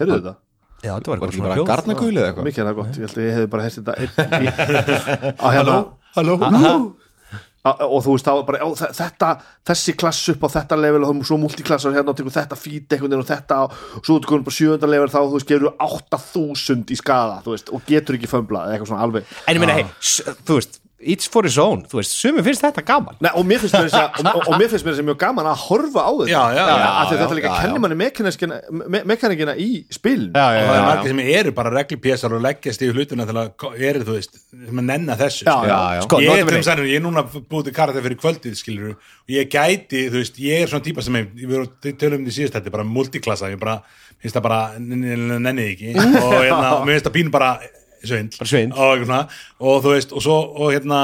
[0.00, 0.40] Heyrðu þetta?
[0.80, 2.48] Já, þetta var var eitthvað svona garnagul eða eitthvað?
[2.50, 4.50] Mikið er það gott, ég held að ég hefði bara heyrst þetta einn í,
[5.44, 5.78] á hérna.
[6.16, 6.40] Halló
[7.60, 8.66] Á- og þú veist þá bara,
[8.96, 9.30] þetta,
[9.68, 12.94] þessi klass upp á þetta level og þá svo multiklassar hérna og tekur þetta fít
[12.94, 16.86] veginn og þetta og svo þú tekur bara sjöunda level þá þú veist gerur 8000
[16.88, 19.28] í skada þú veist og getur ekki fömbla eða eitthvað svona alveg.
[19.44, 22.62] En ég meina, hei, s- þú veist each for his own, þú veist, sumi finnst
[22.64, 23.16] þetta gaman.
[23.24, 25.18] Nei, og mér finnst mér þess að og, og mér finnst mér þess að mjög
[25.22, 26.30] gaman að horfa á þetta.
[26.30, 28.58] Já, já, já, af því þetta já, líka kennir manni mekanikina,
[28.92, 30.30] me mekanikina í spilin.
[30.36, 33.80] Já, og það er margir sem eru bara reglupésar og leggjast í hlutina til að
[33.90, 35.72] eru, þú veist, sem að nenna þessu Já, skilur.
[35.72, 36.04] já, já.
[36.06, 39.50] Sko, ég, er, þannig, ég er núna búið til karakter fyrir kvöldið skilur og ég
[39.50, 42.76] gæti, þú veist, ég er svona típa sem ég, við tölum um því síðast þetta
[42.76, 43.80] bara multiklassa, ég bara,
[44.20, 45.94] finnst það bara nennið ekki.
[45.96, 47.54] Og hérna, og mér finnst það pínu bara
[48.04, 48.44] svindl.
[48.44, 48.76] Svindl.
[48.76, 49.24] og, svona,
[49.60, 51.02] og þú veist, og svo og hérna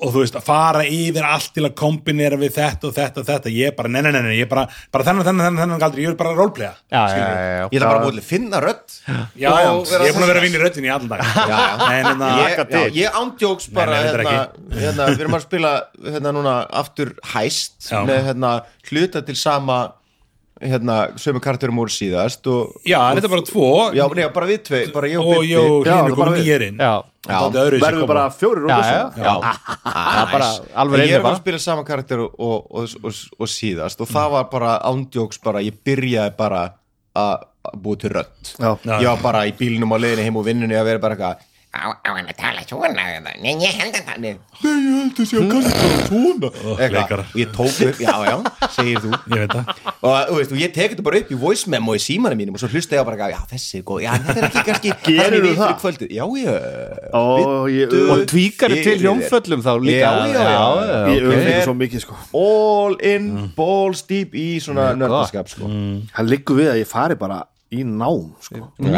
[0.00, 3.26] og þú veist, að fara yfir allt til að kombinera við þetta og þetta og
[3.28, 3.52] þetta.
[3.52, 5.82] Ég er bara, nei, nei, nei, nei, ég er bara, bara þennan, þennan, þennan, þennan
[5.82, 7.26] galdri, ég er bara roleplaya já, já.
[7.66, 10.24] Ég ætla bara að til að finna rödd já, já, Og vera ég er búin
[10.24, 11.24] að vera að vinna í röddinni í allan dag.
[12.00, 15.72] Hérna, ég, ég ándjóks bara Nei, nei, þetta er hérna, hérna, við erum að spila
[16.08, 18.00] hérna núna aftur hæst Já.
[18.08, 18.54] með hérna
[18.88, 19.82] hluta til sama
[20.60, 23.68] hérna, sömu karakterum úr síðast og, já, þetta er bara tvo.
[23.96, 26.34] Já, nei, bara við tvei, bara ég og og ég og hinn það komum bara
[26.36, 26.48] við.
[28.10, 29.24] bara fjórir og já, þessu?
[29.24, 29.34] já.
[30.22, 30.50] er bara
[30.82, 31.40] alveg ég er að bara.
[31.42, 35.62] spila sama karakter og, og, og, og, og síðast og það var bara ándjóks bara,
[35.64, 36.66] ég byrjaði bara
[37.16, 38.52] að að búa til rödd.
[38.56, 38.70] Já.
[39.02, 41.86] ég var bara í bílnum á leiðinni heim og vinnunni að vera bara eitthvað Á,
[42.02, 43.04] á hann að tala svona?
[43.38, 46.94] Nei, ég held að það Nei, ég held að sé að kannski bara svona Eitthvað.
[46.96, 47.26] leikarar.
[47.30, 48.34] og ég tók upp, já, já,
[48.74, 49.70] segir þú ég veit það
[50.02, 52.56] og þú veist, og ég tek þetta bara upp í voice memo í símanum mínum
[52.58, 54.64] og svo hlusta ég á bara, já, þessi er góð já, en þetta er ekki
[54.66, 55.70] kannski Gerirðu það sem ég vil það?
[55.70, 56.56] fyrir kvöldið já, já,
[57.14, 57.22] Ó,
[57.70, 58.02] ég, Bíddu.
[58.16, 61.06] og tvíkar til Fyrir hljómföllum þá líka Já, já, já.
[61.14, 61.38] ég ok.
[61.38, 65.70] öfum svo mikið sko all in, balls deep í svona nördaskap sko.
[66.18, 68.70] það liggur við að ég fari bara í nám sko.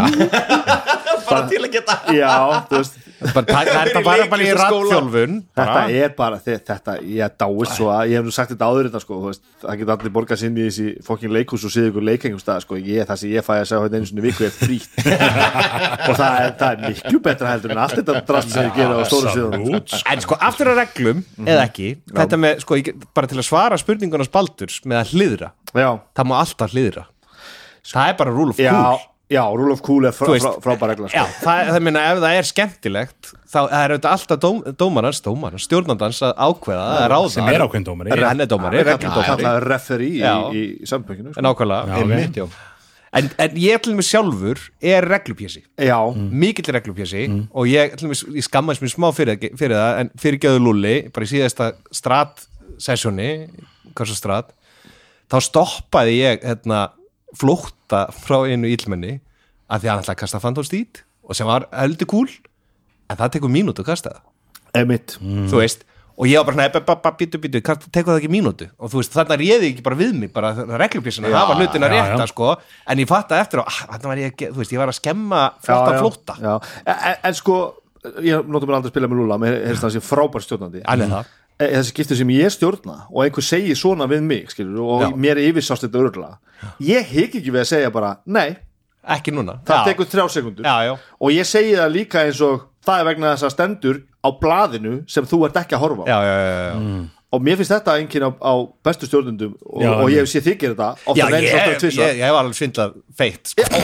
[1.22, 2.28] Bara til að geta já,
[2.68, 2.96] þú veist.
[3.22, 7.76] Bara það er þetta bara bara í rattþjálfun Þetta er bara, þe- þetta, ég dáist
[7.76, 9.18] svo að, ég hef nú sagt þetta áður þetta sko,
[9.62, 12.80] það geta allir borgað sinni í þessi fokkin leikhús og siða ykkur leikengum stað, sko,
[12.82, 14.98] ég, það sem ég fæ að segja hérna einu sinni í viku er frýtt
[16.10, 18.98] og það er, það er miklu betra heldur en allt þetta drast sem ég gera
[18.98, 23.30] á stóru síðan En sko, aftur að reglum, eða ekki Þetta með, sko, ég, bara
[23.30, 25.52] til að svara spurningunars Baldurs með að hliðra.
[25.72, 27.06] Já, Það má alltaf hliðra
[27.82, 29.00] Það er bara rule of já, cool.
[29.32, 32.48] já, Rule of Cool er frábæra regla, Já, sko það, það minna ef það er
[32.50, 37.30] skemmtilegt þá er auðvitað alltaf dóm, dómarans, dómarans stjórnandans að ákveða, að ráða.
[37.34, 38.12] sem er ákveðin dómari.
[38.22, 41.42] Hann er dómari, regludómari Kallaður referí í, en sko.
[42.46, 42.46] Já.
[43.18, 48.22] en, en ég til mig sjálfur er reglupjessi Já, mikill reglupjessi og ég, til dæmis,
[48.38, 52.46] ég skammast mér smá fyrir, fyrir það en fyrir Gjöðu Lulli, bara í síðasta strat
[52.80, 53.28] sessjóni
[53.92, 54.54] hversu strat
[55.32, 56.86] þá stoppaði ég hérna,
[57.38, 59.18] flótta frá einu illmenni
[59.72, 62.28] að því að hann ætlaði að kasta Phantom Steed og sem var heldur kúl
[63.08, 64.18] en það tekur mínútu að kasta.
[64.72, 68.68] Það emitt þú veist og ég var bara svona, býtu, býtu, tekur það ekki mínútu?
[68.78, 71.86] Og þú veist, þarna réði ég ekki bara við mig bara reglupjessina, það var hlutin
[71.86, 72.30] að já, rétta já.
[72.30, 72.48] sko,
[72.92, 75.44] en ég fatta eftir og þarna var ég, að þú veist, ég var að skemma
[75.64, 76.52] flotta flótta, já.
[76.84, 77.58] En, en, en sko,
[78.28, 80.84] ég notum mér aldrei að spila með Lula mér heyrst það sé frábær stjórnandi.
[80.84, 81.32] Er það
[81.70, 85.10] þessi skiptir sem ég stjórna og einhver segir svona við mig skilur, og Já.
[85.16, 86.36] mér er yfirsást þetta örgulega
[86.82, 88.50] ég hik ekki við að segja bara nei,
[89.02, 89.54] ekki núna.
[89.66, 89.84] Það já.
[89.90, 92.54] tekur þrjá sekundur já, já, og ég segi það líka eins og
[92.86, 96.08] það er vegna þess að stendur á blaðinu sem þú ert ekki að horfa á.
[96.12, 96.74] Já, já, já, já.
[97.32, 98.52] og mér finnst þetta enginn á, á
[98.84, 102.12] bestu stjórnundum og, Já, og en- ég sé þykir þetta já ég, ég, en ég,
[102.20, 103.62] ég var alveg svindlað feitt sko.
[103.72, 103.80] en,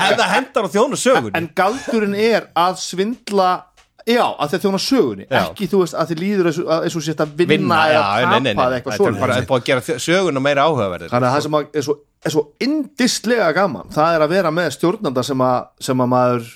[0.00, 3.50] ef það hendar á þjónu sögun en galdurinn er að svindla
[4.06, 5.38] já, að þið þjóna sögunni Já.
[5.42, 8.54] ekki þú veist að þið líður eins og- að- sést að vinna, vinna, eða nei,
[8.54, 11.10] tapa eða eitthvað þetta er bara svona að gera söguna meira áhugaverðir.
[11.10, 14.50] Þannig að það sem að er svo, er svo indislega gaman það er að vera
[14.54, 16.54] með stjórnanda sem að, sem að maður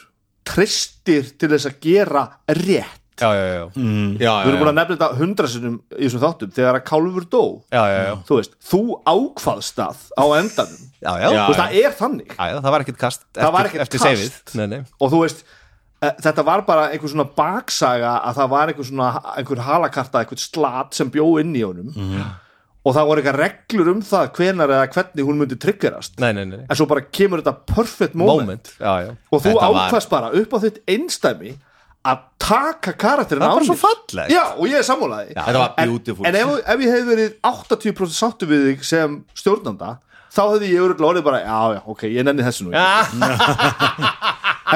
[0.51, 2.97] tristir til þess að gera rétt.
[3.21, 3.65] Já, já, já,
[4.17, 7.27] já, við erum búin að nefna þetta hundra sinnum í þessum þáttum þegar að Kálfur
[7.29, 7.43] dó.
[7.69, 8.81] Já, já, já, þú veist, þú
[9.13, 10.87] ákvaðst það á endanum.
[11.05, 11.27] Já, já.
[11.29, 12.31] þú veist, það er þannig.
[12.33, 14.09] Já, já, það var ekkert kast Það var eftir, ekkert eftir kast.
[14.09, 14.81] seifið nei, nei.
[14.97, 15.45] og þú veist
[16.01, 20.97] þetta var bara einhver svona baksaga að það var einhver svona einhver halakarta, einhver slat
[20.97, 21.91] sem bjó inn í honum.
[22.81, 26.15] Og það voru eitthvað reglur um það hvenar eða hvernig hún myndi triggerast.
[26.23, 26.63] Nei, nei, nei.
[26.65, 29.11] en svo bara kemur þetta perfect moment, moment já, já.
[29.29, 31.53] og þú Þetta var- bara upp á þitt einstæmi
[32.01, 33.61] að taka karakterin er á
[34.33, 35.91] já, og ég er sammálaði en,
[36.25, 39.99] en ef, ef ég hef verið 80% sáttu við þig sem stjórnanda
[40.31, 42.81] þá hefði ég örugglega orðið bara, já, já, ok, ég nenni þessu nú en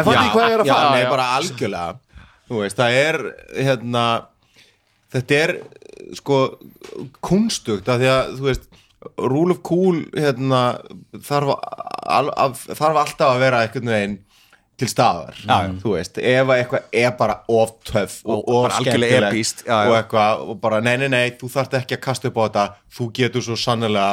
[0.05, 0.95] fann ég hvað ég er að fara?
[0.95, 1.99] nei, bara algjörlega.
[2.45, 3.19] Þú veist, það er
[3.57, 4.05] hérna
[5.14, 5.53] þetta er
[6.19, 6.38] sko
[7.25, 8.67] kunstugt af því að þú veist
[9.21, 10.61] rule of cool hérna
[11.25, 11.55] þarf,
[12.09, 14.17] al, af, þarf alltaf að vera einhvern veginn
[14.81, 15.75] til staðar já, já.
[15.85, 18.64] þú veist, ef að eitthvað er bara of töff og, Og
[19.62, 19.77] já.
[19.85, 22.64] og eitthvað og bara nei, nei, nei, þú þarft ekki að kasta upp á þetta.
[22.97, 24.09] Þú getur svo sannlega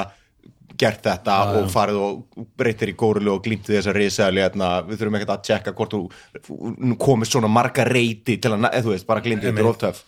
[0.82, 5.18] gert þetta og farið og breytir í górilu og glýmt við þessa risaðli við þurfum
[5.20, 9.24] ekkert að tjekka hvort þú komist svona marga reyti til að, eða þú veist, bara
[9.26, 10.04] glýmt þetta oftöf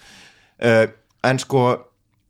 [0.64, 0.86] uh,
[1.30, 1.64] en sko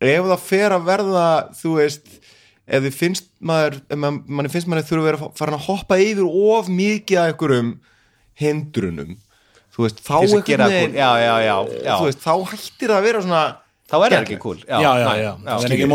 [0.04, 1.28] ef það fer að verða
[1.60, 2.16] þú veist
[2.64, 6.72] ef þið finnst maður, manni finnst maður þurfa að vera farin að hoppa yfir of
[6.72, 7.74] mikið að einhverjum
[8.40, 9.18] hindrunum
[9.74, 10.76] þú veist, þá þess að.
[10.94, 11.94] Já, já, já, já.
[11.98, 13.44] þú veist, þá hættir það að vera svona
[13.94, 14.58] þá er það ekki cool.
[14.66, 15.92] Já, já, næ, já, það er ekki.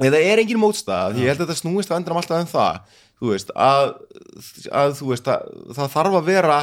[0.00, 2.80] Nei, það er engin mótstað, ég held að þetta snúist á endanum alltaf en það,
[3.20, 3.92] þú veist, að,
[4.80, 6.58] að þú veist, að, það þarf að vera,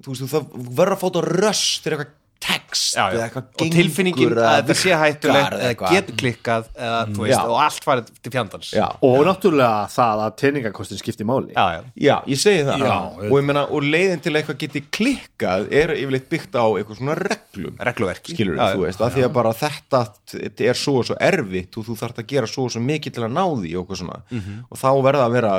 [0.00, 0.48] þú veist, það
[0.78, 3.16] verður að fóta röss til eitthvað text Já, já.
[3.16, 7.56] eða eitthvað og tilfinningin að þetta sé hættulegt eða getur klikkað eða, þú veist, og
[7.64, 8.70] allt farið til fjandans.
[8.76, 11.52] Já, og náttúrulega það að teiningakostin skipti máli.
[11.54, 11.80] Já, já.
[12.06, 12.84] já, ég segi það.
[12.86, 12.94] Já,
[13.28, 17.00] og ég meina, og leiðin til að eitthvað geti klikkað er yfirleitt byggt á eitthvað
[17.02, 17.76] svona reglum.
[17.90, 18.36] Regluverki.
[18.36, 21.88] Skilur Já, þú veist, af því að bara þetta er svo og svo erfitt og
[21.90, 24.22] þú þarft að gera svo og svo mikið til að ná því og, svona.
[24.30, 24.64] Mhm.
[24.70, 25.54] og þá verða að vera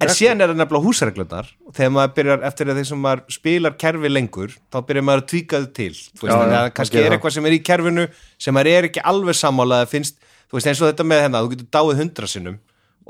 [0.00, 3.20] En síðan er það nefnilega húsreglunar og þegar maður byrjar eftir að því sem maður
[3.36, 5.92] spilar kerfi lengur, þá byrjar maður að tvíka þau til.
[5.92, 8.06] Þú veist, Já, þannig að kannski það er gerir eitthvað sem er í kerfinu
[8.40, 10.16] sem maður er ekki alveg sammála að finnst,
[10.48, 12.58] þú veist, eins og þetta með hennar þú getur dáið hundra sinnum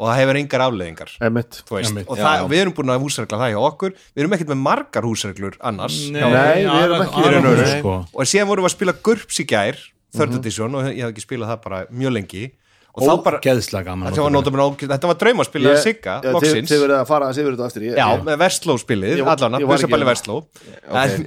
[0.01, 2.45] og það hefur engar afleðingar og það, já.
[2.49, 3.91] við erum búin að húsregla það hjá okkur.
[4.17, 5.97] Við erum ekkert með margar húsreglur annars.
[6.11, 7.41] Nei, Nei, við erum ekki- Nei.
[7.51, 7.95] aðra- sko.
[8.15, 9.77] og síðan vorum við að spila GURPS í gær
[10.17, 10.39] third Mhm.
[10.41, 12.51] edition og ég hef ekki spilað það bara mjög lengi
[12.91, 15.07] og Ó, þá bara, þetta var, notabene ógeð- þetta.
[15.11, 15.47] var draum að
[15.85, 19.13] Sigga, þið- verið að fara að yfir þetta aftur ég, Já, ég, með Vestló spilið,
[19.21, 20.11] Ég- allan, Busaballi hérna.
[20.11, 20.37] Vestló.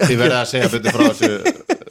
[0.04, 1.32] Þið verða að segja betur frá þessu.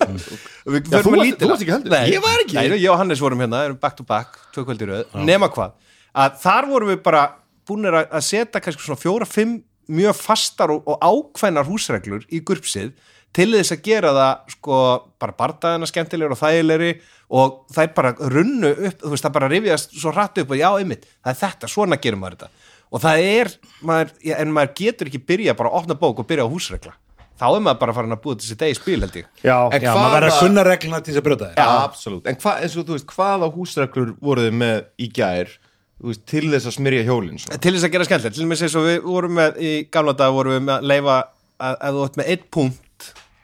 [0.72, 1.90] Við Já, þú varst- lítið þú varst ekki heldur.
[1.96, 2.54] Nei, Ég var ekki.
[2.54, 5.72] Nei, ég og Hannes vorum hérna, erum back to back Tvö kvöldi röð, nema hvað
[6.14, 7.22] að Þar vorum við bara
[7.66, 12.92] búinir að að setja kannski svona fjóra, fimm mjög fastar og ákveðnar húsreglur í gurpsið
[13.33, 14.79] til þess að gera það sko
[15.23, 16.90] bara bardaðina skemmtilegur og þægilegri
[17.33, 20.61] og það er bara runnu upp þú veist það bara rifjast svo hratt upp og
[20.61, 22.51] já einmitt, það er þetta, svona gerum maður þetta.
[22.92, 23.49] Og það er,
[23.88, 26.92] maður, já, en maður getur ekki byrja bara að opna bók og byrja á húsregla.
[27.40, 29.31] Þá er maður bara farin að búa þessi degi spil held ég.
[29.40, 31.71] Já, En Já, maður verður að hvaða- kunna regluna til þess að brjóta þér Já,
[31.88, 35.55] absolutt, en hvað, eins og þú veist, hvaða húsreglur voruð þið með í gær
[36.03, 37.59] veist, til þess að smyrja hjólinn svona?
[37.64, 40.12] til þess að gera skemmtilegt, til og með eins og við vorum með í gamla
[40.21, 41.16] dag vorum við með að leifa
[41.62, 42.82] að ef þú ert með eitt punkt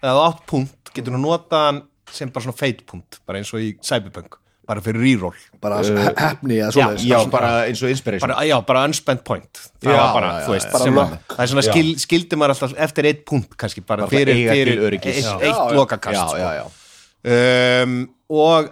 [0.02, 1.80] eða átt punkt, getur þú nota hann
[2.14, 5.36] sem bara svona feit punkt, bara eins og í Cyberpunk, bara fyrir reroll.
[5.62, 7.06] Bara uh, hefni eða svoleiðis.
[7.08, 8.24] Já, bara eins og inspiration.
[8.26, 9.62] Bara, já, bara unspent point.
[9.84, 13.10] Það Já, bara, já, veist, já, bara það er svona skil, skildi maður alltaf eftir
[13.12, 15.34] eitt punkt kannski, bara, Bara fyrir, fyrir eitt, Já.
[15.40, 16.42] eitt lokakast Já, sko.
[16.42, 18.68] já, já um, og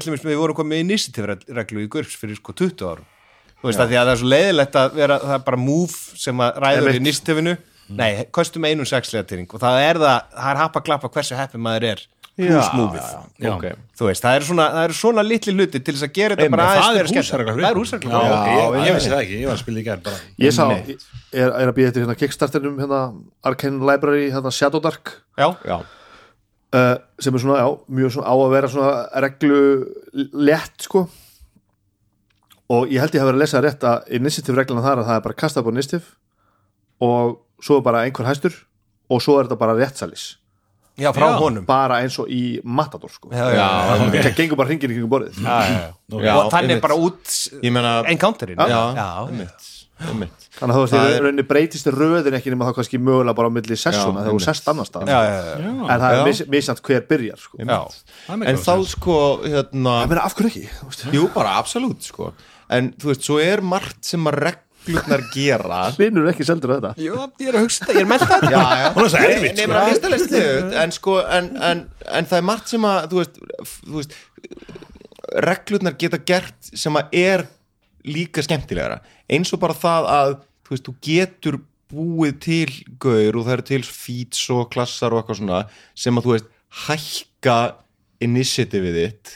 [0.00, 3.10] til við vorum komið í initiative-reglu í GURPS fyrir sko 20 árum.
[3.60, 6.20] Þú veist að því að það er svo leiðilegt að vera það er bara move
[6.20, 7.54] sem að ræður í initiative-inu
[7.88, 11.60] nei, kostum einum sexlega týring og það er það, það er hapa klappa hversu heppi
[11.60, 12.04] maður er.
[12.34, 13.02] Plus movið
[13.38, 13.50] Já.
[13.52, 13.64] ok.
[13.94, 16.54] Þú veist, það eru svona, það eru svona litli hluti til þess að gera þetta
[16.56, 17.10] bara aðeins er það er
[18.10, 18.40] já.
[18.48, 20.22] ég, ég vissi það ekki, ég var að spila í gær bara.
[20.42, 23.02] Ég sá, er, er að býja eftir hérna kickstarterinum hérna
[23.46, 25.14] Arcane Library, hérna Shadow Dark.
[25.38, 25.76] Já, Já,
[26.74, 27.68] uh, sem er svona, já,
[28.00, 29.62] mjög svona á að vera svona reglu
[30.34, 31.06] létt sko.
[32.74, 35.18] Og ég held ég hafi verið að lesa rétt að initiative regluna þar að það
[35.20, 36.06] er bara kastað på initiative
[37.04, 37.34] og
[37.64, 38.56] svo er bara einhver hæstur
[39.10, 40.24] og svo er þetta bara réttsalis.
[40.94, 41.38] Já, frá Já.
[41.42, 41.64] honum.
[41.66, 43.32] Bara eins og í Matador sko.
[43.34, 45.40] Já, já, já, það gengur bara hringir í kringum borðið.
[45.42, 45.80] Já, já.
[46.22, 47.32] Já, og þannig bara út
[48.12, 48.60] encounterin
[50.54, 53.50] þannig að þú veist, Það í rauninni breytist röðin ekki nema þá kannski mögulega bara
[53.50, 55.54] á milli sessuna þegar þú sest annars stað Já, já, já.
[55.64, 56.18] en það Já.
[56.18, 57.60] er mis, misjant hver byrjar sko.
[57.64, 61.14] En þá sko, hérna af hverju ekki?
[61.14, 62.32] Jú, bara absolutt, sko.
[62.74, 64.38] En þú veist, svo er margt sem að
[64.84, 65.80] reglurnar gera.
[65.96, 67.04] Hlinur er ekki seldur að þetta.
[67.04, 68.50] Jú, ég er að hugsa þetta, ég er með þetta.
[68.54, 68.86] Já, já.
[68.94, 69.68] Hún er svo erfitt, Nei, sko.
[69.72, 71.82] menn að finnst það leist þið En sko, en, en,
[72.20, 73.38] en það er margt sem að Þú veist,
[73.84, 74.16] þú veist
[75.44, 77.46] Reglurnar geta gert sem að er
[78.04, 79.00] líka skemmtilegara
[79.32, 81.60] Eins og bara það að Þú veist, þú getur
[81.94, 85.58] búið til gaur og það eru til feats og klassar og eitthvað svona
[85.94, 86.46] sem að þú veist
[86.84, 87.56] hækka
[88.24, 89.34] initiativið þitt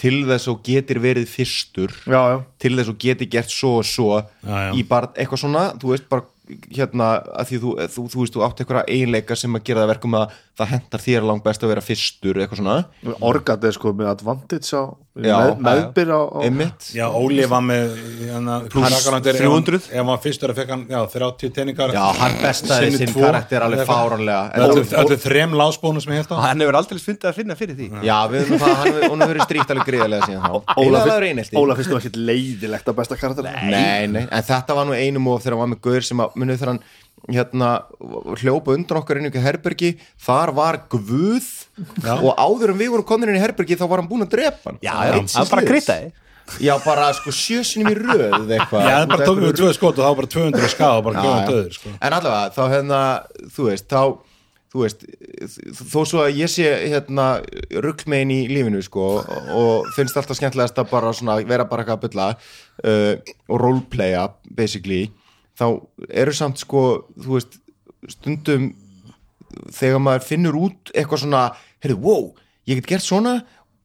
[0.00, 3.52] til þess að þú getur verið fyrstur já, já, til þess að þú geti gert
[3.54, 4.70] svo og svo Já, já.
[4.78, 6.26] í bara eitthvað svona þú veist bara
[6.70, 9.92] hérna að því þú, þú, þú veist þú átt eitthvað eiginleika sem að gera það
[9.94, 12.76] verkum að það hentar þér langt best að vera fyrstur eitthvað svona.
[13.24, 14.84] Orgat er sko með advantage á
[15.16, 16.38] Já, með, meðbyr á, á
[16.92, 19.86] Já, Óli var með hérna, Krakalandir, 300.
[19.88, 23.22] Ef hann fyrstur að fekk hann, já, 30 tenningar Já, hann bestaði sinn tvo.
[23.24, 24.42] karakter alveg fáránlega.
[25.00, 27.88] Öllu, þrem lásbónum sem ég held á Hann hefur aldrei fundið að finna fyrir því.
[28.04, 30.54] Já, við erum það, hann hefur- stríkt alveg gríðarlega síðan þá.
[31.56, 33.48] Óla, þú ekkit leiðilegt að besta karakter.
[33.72, 36.80] Nei, nei, en þetta var nú einum og þegar hann var með gaur sem að
[37.32, 37.70] hérna
[38.42, 39.94] hljópa undan okkar inn í herbergi
[40.26, 41.48] þar var guð.
[42.20, 44.70] Og áður en við vorum komin inn í herbergi þá var hann búinn að drepa
[44.70, 44.78] hann.
[44.84, 46.14] Já, já, það er bara að krytta þið
[46.62, 48.84] já bara sko sjösinum í röð eitthvað.
[48.86, 51.22] Já, það bara tókum við tvö skot og þá bara 200 ská og bara Já,
[51.24, 51.48] gjóðan já.
[51.50, 51.94] döður sko.
[51.98, 53.00] en allavega þá hérna
[53.56, 54.02] þú veist þá
[54.76, 55.04] þú veist,
[55.90, 57.26] þó svo að ég sé hérna
[57.86, 59.08] ruggmein í lífinu sko
[59.56, 63.12] og finnst alltaf skemmtilegast að bara svona vera bara eitthvað að bylla uh,
[63.50, 65.08] og roleplaya basically
[65.56, 65.66] þá
[66.22, 66.82] eru samt sko
[67.16, 67.58] þú veist
[68.12, 68.70] stundum
[69.72, 71.44] þegar maður finnur út eitthvað svona
[71.82, 72.26] heyrðu, wow,
[72.68, 73.38] ég get gert svona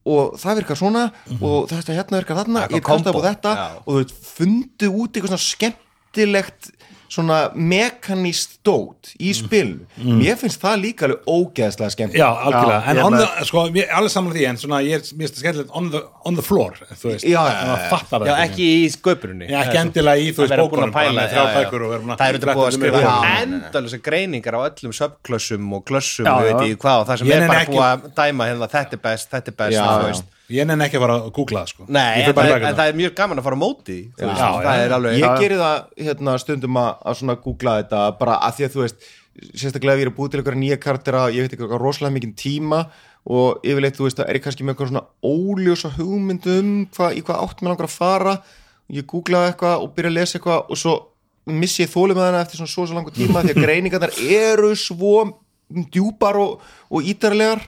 [0.09, 1.03] og það virkar svona
[1.37, 3.65] og þetta hérna virkar þarna, ég kasta upp á þetta Já.
[3.85, 6.71] og þú veit, fundu út eitthvað svona skemmtilegt
[7.11, 9.83] svona mekanist dót í spilinu
[10.21, 12.21] mér finnst það líka alveg ógeðslega skemmtilegt.
[12.21, 14.95] Já, algjörlega, Já, en ég on the, sko, mér, alveg saman því, en svona, ég
[14.97, 17.89] er, það skemmtilegt on the, on the floor, þú veist, Já, maður já, já.
[17.91, 22.41] fattar Já, það ekki í sköpunni Já, ekki endilega í, þú veist, bókunum, Það eru
[22.41, 26.69] þetta búið að skrifa endalisa greiningar á öllum subklössum og klössum, við veit já.
[26.71, 29.31] ég hvað og það sem Ég er bara búið að dæma hérna, þetta er best,
[29.35, 30.37] þetta er best þú veist.
[30.51, 31.85] Ég nenni ekki að fara að googla það, sko.
[31.87, 34.65] Nei, en það, er, en það er mjög gaman að fara á móti Já, það
[34.65, 34.71] já.
[34.85, 38.67] er alveg ég geri það hérna, stundum að, að svona googla þetta bara að því
[38.67, 39.07] að þú veist
[39.55, 42.33] sérstaklega ef ég er að búið til eitthvað nýja karaktera ég veit eitthvað rosalega mikið
[42.41, 42.81] tíma
[43.31, 47.21] og yfirleitt þú veist að er ég kannski með eitthvað svona óljósa hugmyndum hva, í
[47.25, 48.33] hvað átt með langar að fara.
[48.91, 50.95] Ég googla eitthvað og byrja að lesa eitthvað og svo
[51.51, 54.73] missi ég þólum með hana eftir svona svo svo langur tíma því að greiningarnar eru
[54.77, 55.13] svo
[55.93, 57.63] djúpar og, og ítarlegar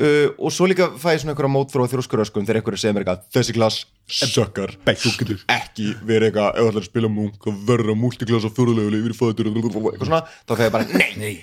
[0.00, 3.26] uh, og svo líka fæ ég svona einhverja mótþróa þjóðskuröskum þegar einhverju segir mér eitthvað
[3.36, 7.60] þessi klass sökkar þú getur ekki verið eitthvað ef þú ætlar að spila munk og
[7.68, 11.34] verður að multiklass og fjóruðlegu yfir fóður eitthvað svona þá þegar ég bara nei, nei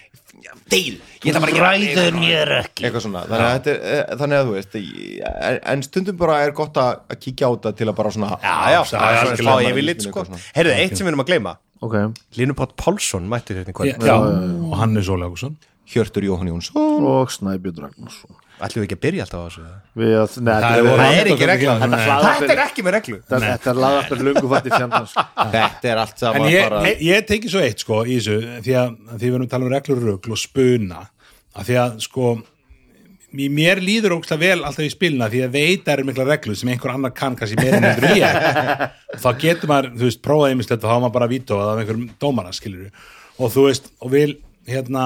[0.71, 2.85] deil, ég ætla bara að gera ræður mér ekki.
[2.87, 4.77] Eitthvað svona, þannig að, þetta er, eh, þannig að þú veist
[5.73, 8.55] en- stundum bara er gott að, að kíkja á þetta til að bara svona Já,
[8.71, 9.01] já, já,
[9.41, 10.25] það er lit sko.
[10.55, 11.57] Heyrðu, eitt sem við erum að gleyma.
[11.81, 11.95] Ok,
[12.37, 14.05] Línupátt Pálsson mættir hérna í kvöld.
[14.69, 16.77] Og Hannes Óli Ágússon Hjörtur Jóhann Jónsson.
[17.03, 18.37] Og Snæbjörn Ragnarsson.
[18.61, 19.61] Ætlum við ekki að byrja alltaf á þessu?
[19.65, 21.73] Að, nei, Það er er- Það er ekki regla.
[21.81, 23.17] Þetta er er ekki með reglu.
[23.31, 25.15] Þetta er laðarpir lungu fætti fjandans.
[25.55, 28.37] Þetta er allt En saman ég, bara ég, ég teki svo eitt, sko, í þessu
[28.61, 31.01] því að, því við erum að tala um reglur og rugl og spuna.
[31.57, 32.27] Að því að, sko
[33.41, 36.55] í mér líður ógst vel alltaf í spilina því að veit að eru mikla reglur
[36.59, 38.87] sem einhver annar kann kannski meira en endur ég.
[39.23, 41.81] Þá getur maður, þú veist, prófaði ýmislegt og þá á maður bara að víta af
[41.81, 42.91] einhverjum dómara skilur
[43.41, 44.33] og þú veist, og vil
[44.69, 45.05] hérna,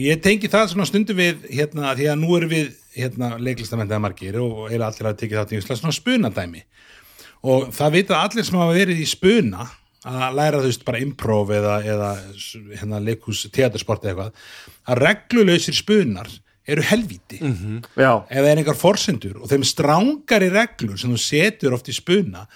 [0.00, 4.38] ég tengi það svona stundum við, hérna, því að nú eru við hérna, leiklistamennið margir
[4.42, 6.62] og eiginlega allir að tekið þátt í einhverslega svona spunadæmi.
[7.44, 9.66] Og það vita allir sem hafa verið í spuna
[10.04, 12.10] að læra þú veist bara improv eða, eða
[12.76, 16.28] hérna leikus teatersport eða eitthvað að reglulausir spunar
[16.64, 17.40] eru helvíti.
[18.00, 21.96] Já, ef það er einhver forsendur og þeim strángari reglur sem þú setur oft í
[21.96, 22.46] spuna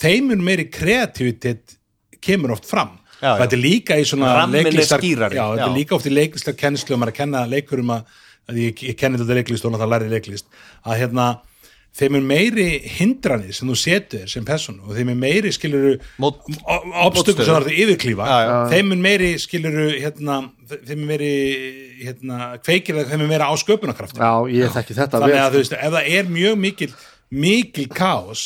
[0.00, 1.76] þeim mun meiri kreativitet
[2.24, 2.96] kemur oft fram.
[3.24, 5.40] Þetta er líka í svona leiklistar skýrari.
[5.40, 8.20] já, þetta er líka oft í leiklistar kennslu og maður er að kenna leikurum að,
[8.50, 10.48] að ég, ég kenni þetta leiklist og náttúrulega læri leiklist
[10.84, 11.28] að hérna
[11.94, 12.64] þeim er meiri
[12.96, 15.92] hindranir sem þú setur þér sem personu og þeim er meiri skiluru
[17.04, 18.56] obstökkur sem það er yfirklífa Já, já.
[18.72, 20.38] þeim er meiri skiluru hérna,
[20.72, 21.30] þeim er meiri
[22.02, 25.76] hérna, kveikir þeim er meira á sköpunarkrafti já, ég þekki þetta þannig að þú veist,
[25.78, 26.90] ef það er mjög mikil
[27.44, 28.44] mikil kaos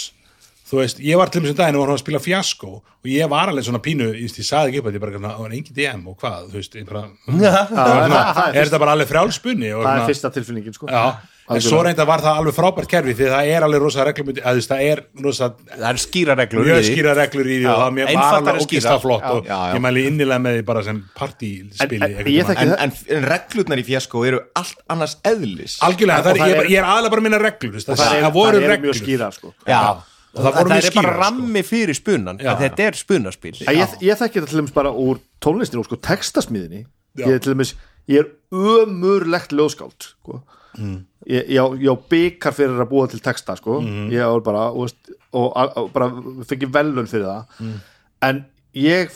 [0.69, 3.49] þú veist, ég var til þessum daginn og var að spila fjasko og ég var
[3.53, 6.05] alveg svona pínu ég, ég saði ekki upp að ég bara, það var engin DM
[6.13, 7.07] og hvað, þú veist, ég bara
[8.53, 10.89] er er þetta bara alveg frjálspunni og það er fyrsta tilfinningin sko.
[10.93, 11.05] Já,
[11.49, 14.41] en svo reynda var það alveg frábært kerfi því það er alveg rosa reglum að
[14.43, 16.91] þú veist, það er rosa Það eru skýra reglur í því.
[16.91, 17.95] skýra reglur í því og það var
[18.27, 22.51] alveg en ógísla flott og ég mæli innilega með því bara sem partíspili en- ég
[22.51, 25.79] þekki en, en, en reglurnar í fjasko eru allt annars eðlis.
[25.89, 29.03] Algjörlega, er, ég, er- ég er aðalega bara minna reglur það, er, voru er reglur
[30.29, 31.17] sko og það það er bara sko.
[31.23, 32.53] rammi fyrir spunan Já.
[32.53, 33.55] að þetta er spunaspil.
[33.65, 36.85] Ég, ég þekki þetta til dæmis bara úr tónlistinu og sko textasmiðinni
[37.19, 37.75] ég er til dæmis,
[38.11, 40.43] ég er ömurlegt ljóðskáld sko.
[40.79, 43.81] ég, ég, ég á byggar fyrir að búa til texta sko.
[44.13, 46.13] ég á bara og, veist, og, og, bara
[46.49, 47.67] fengi velun fyrir það.
[48.29, 48.45] En
[48.77, 49.11] ég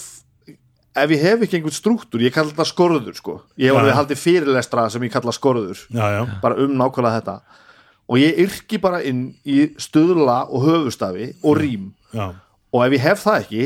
[0.92, 3.40] ef ég hef ekki einhvern strúktur, ég kalla þetta skorður sko.
[3.56, 5.86] ég hef alveg haldið fyrirlestra sem ég kalla skorður.
[5.88, 7.60] Já, já, bara um nákvæmlega þetta
[8.12, 11.92] og ég yrki bara inn í stuðla og höfustafi og rím.
[12.12, 12.34] já.
[12.72, 13.64] Og ef ég hef það ekki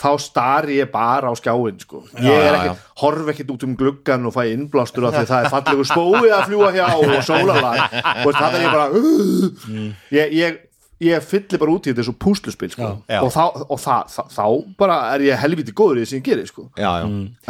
[0.00, 2.04] þá stari ég bara á skjáin sko.
[2.22, 2.72] ég er ekki,
[3.02, 6.30] horf ekkert út um gluggan og fæ innblástur af því að það er fallegu spói
[6.30, 7.84] að fljúa hjá og sólalag
[8.24, 10.60] og það er ég bara uh, ég, ég,
[11.00, 12.90] ég fyllir bara út í þetta svo púsluspil sko.
[13.08, 13.20] Já.
[13.22, 16.26] og, þá, og það, það, þá bara er ég helviti góður í því sem ég
[16.28, 16.66] gerir sko.
[16.76, 17.06] já, já.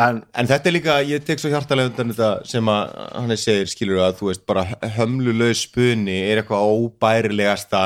[0.07, 3.73] en En þetta er líka, ég tek svo hjartalega undan þetta sem að hann segir,
[3.73, 4.65] skilur að þú veist bara
[4.99, 7.85] hömlulegs spuni er eitthvað óbærilegasta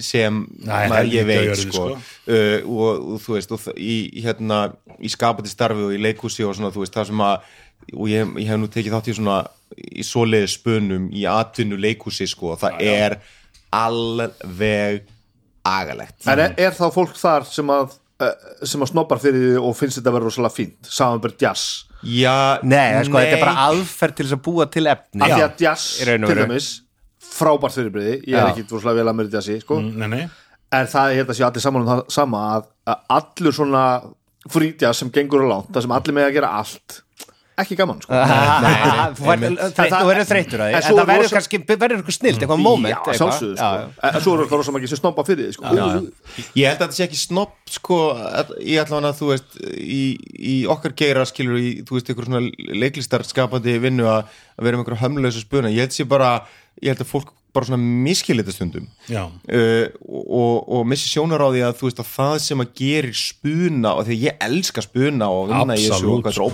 [0.00, 2.14] sem Nei, maður ég veit jörðu, sko, sko.
[2.30, 4.62] Uh, og, og þú veist og í, hérna,
[5.02, 7.50] í skapandi starfi og í leikhúsi og svona, þú veist, það sem að
[7.90, 9.36] og ég, ég hef nú tekið þátt í svona
[9.74, 13.16] í svoleiði spunum í atvinnu leikhúsi sko, það er
[13.72, 15.02] alveg
[15.68, 16.18] agalegt.
[16.26, 19.76] En er, er þá fólk þar sem að eh, sem að snobbar fyrir því og
[19.78, 20.90] finnst þetta að vera rosalega fínt?
[20.90, 21.66] Samanbyrð jazz
[22.02, 25.22] Já, Nei, sko, þetta er bara aðferð til þess að búa til efni.
[25.22, 26.70] Af því að jazz í raun og til dæmis
[27.32, 28.48] frábært fyrirbreyði, ég er Já.
[28.50, 30.24] ekki rosalega vel að mér jazzi sko, Nei, nei.
[30.72, 33.84] En það er þetta sé allir saman um það sama að, að allur svona
[34.52, 36.98] frítjazz sem gengur á langt, það sem allir með að gera allt
[37.64, 38.12] ekki gaman sko.
[38.12, 40.76] Þú verður þreytt- þú verður þreytur að því.
[40.76, 43.28] En það er verður kannski, verður eitthvað snilt, eitthvað moment Já, Já, sko
[44.12, 45.74] En svo eru það rosa mikið sem snobba fyrir því sko.
[46.58, 50.02] Ég held að þetta sé ekki snopp sko, að- í allavega þú veist í,
[50.52, 52.42] í okkar geira skilur í, þú veist, ykkur svona
[52.82, 54.24] leiklistar skapandi vinnu að,
[54.58, 55.68] að vera með ykkur hömlösa spuna.
[55.72, 56.34] Ég held sé bara,
[56.82, 58.86] ég held að fólk bara svona miskilita stundum.
[59.10, 59.26] Já.
[59.28, 63.18] uh, og, og missi sjónar á því að þú veist að það sem að gerir
[63.18, 66.48] spuna og því að ég elska spuna og vinna í þessu og hvað er sko.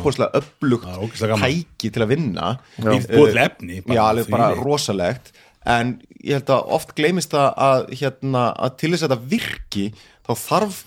[0.90, 1.44] er ógeðslega gaman.
[1.46, 2.52] tæki til að vinna.
[2.82, 5.32] Í búið til efni, bara Já, alveg bara rosalegt.
[5.68, 9.88] En ég held að oft gleymist það að, hérna, að til þess að þetta virki
[10.26, 10.78] þá þarf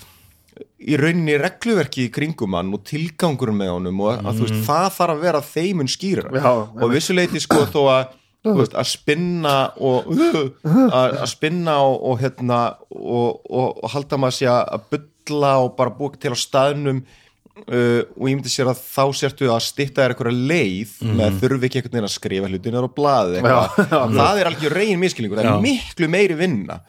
[0.81, 4.87] í rauninni regluverki í kringum hann og tilgangur með honum og að þú veist, það
[4.97, 9.55] þarf að vera þeimun skýra Já, og vissuleiti sko þó að þú veist, að spinna
[9.77, 15.51] og að, að spinna og, og hérna og, og, og halda maður sé að bylla
[15.65, 19.61] og bara búa til á staðnum uh, og ég myndi sér að þá sértu að
[19.67, 23.43] stitta þér einhverja leið með þurfi ekki einhvern veginn að skrifa hlutinir og blaði
[24.17, 26.81] það er algjör reygin miskilningur, það er miklu meiri vinna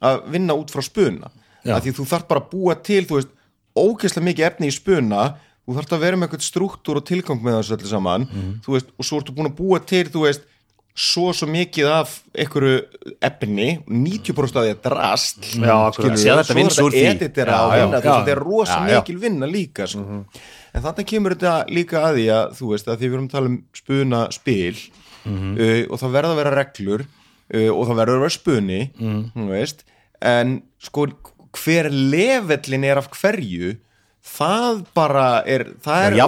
[0.00, 1.28] að vinna út frá spuna.
[1.68, 3.32] Að því þú þarf bara að búa til þú veist,
[3.76, 5.24] ógeðslega mikið efni í spuna.
[5.68, 8.24] Þú þarf að vera með eitthvað struktúr og tilgang með þessu öllu saman.
[8.64, 10.48] Þú veist, og svo ertu búin að búa til þú veist,
[10.94, 12.80] svo svo mikið af einhverju
[13.24, 16.18] efni 90% af því að drast Já, akkurat.
[16.18, 17.04] Sé þetta vinsa úr því.
[17.12, 20.24] editera já, vinna, þetta er rosa mikil vinna líka sko.
[20.74, 23.36] en þannig kemur þetta líka að því að þú veist, að því við erum að
[23.36, 28.18] tala um spuna spil uh, og það verða að vera reglur uh, og það verður
[28.18, 28.80] að vera spuni
[29.36, 29.86] þú veist,
[30.20, 31.06] en sko
[31.64, 33.76] hver levellin er af hverju
[34.30, 36.18] það bara er það er,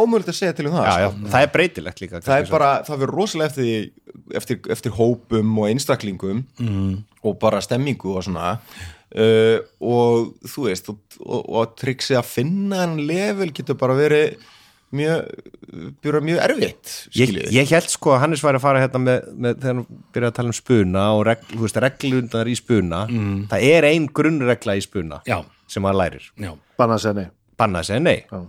[0.00, 1.30] ómögulegt að segja til um það Já, já, sko.
[1.34, 5.54] það er breytilegt líka það er kannski bara, það verður rosalega eftir, eftir, eftir hópum
[5.62, 6.92] og einstaklingum mm.
[7.26, 8.56] og bara stemmingu og svona.
[9.16, 14.34] Uh, og þú veist og, og, og triksi að finna en level getur bara verið
[14.96, 15.30] mjög,
[16.02, 19.58] byrja mjög erfitt Ég, ég held sko að Hannes væri að fara hérna með, með
[19.62, 23.02] þegar hann byrjaði að tala um spuna og regl, þú veist, reglundar í spuna.
[23.52, 25.20] Það er ein grunnregla í spuna.
[25.28, 25.38] Já.
[25.70, 27.26] Sem maður lærir, Já, Banna að segja nei.
[27.58, 28.18] Banna að segja nei.
[28.30, 28.42] Já.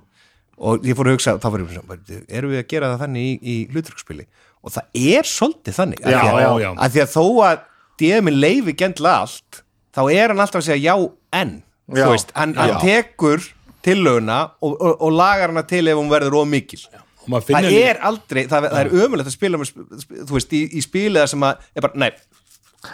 [0.57, 1.97] og ég fór að hugsa, þá var ég svona,
[2.39, 4.27] erum við að gera það þannig í, í hluturkspili
[4.63, 6.69] og það er svolítið þannig Já, að, því að, já, já.
[6.85, 7.59] að því að þó að
[8.01, 9.61] DM-in leifi gendla allt
[9.97, 11.09] þá er hann alltaf að segja já
[11.41, 11.53] en.
[11.87, 12.03] Já.
[12.03, 13.45] þú veist, hann, hann tekur
[13.87, 16.81] tillöguna og, og, og lagar hana til ef hún verður of mikil.
[17.23, 19.71] Og maður það er aldrei, það, það er ömulegt að spila með,
[20.17, 22.09] þú veist, í, í spiliða sem að er bara, nei,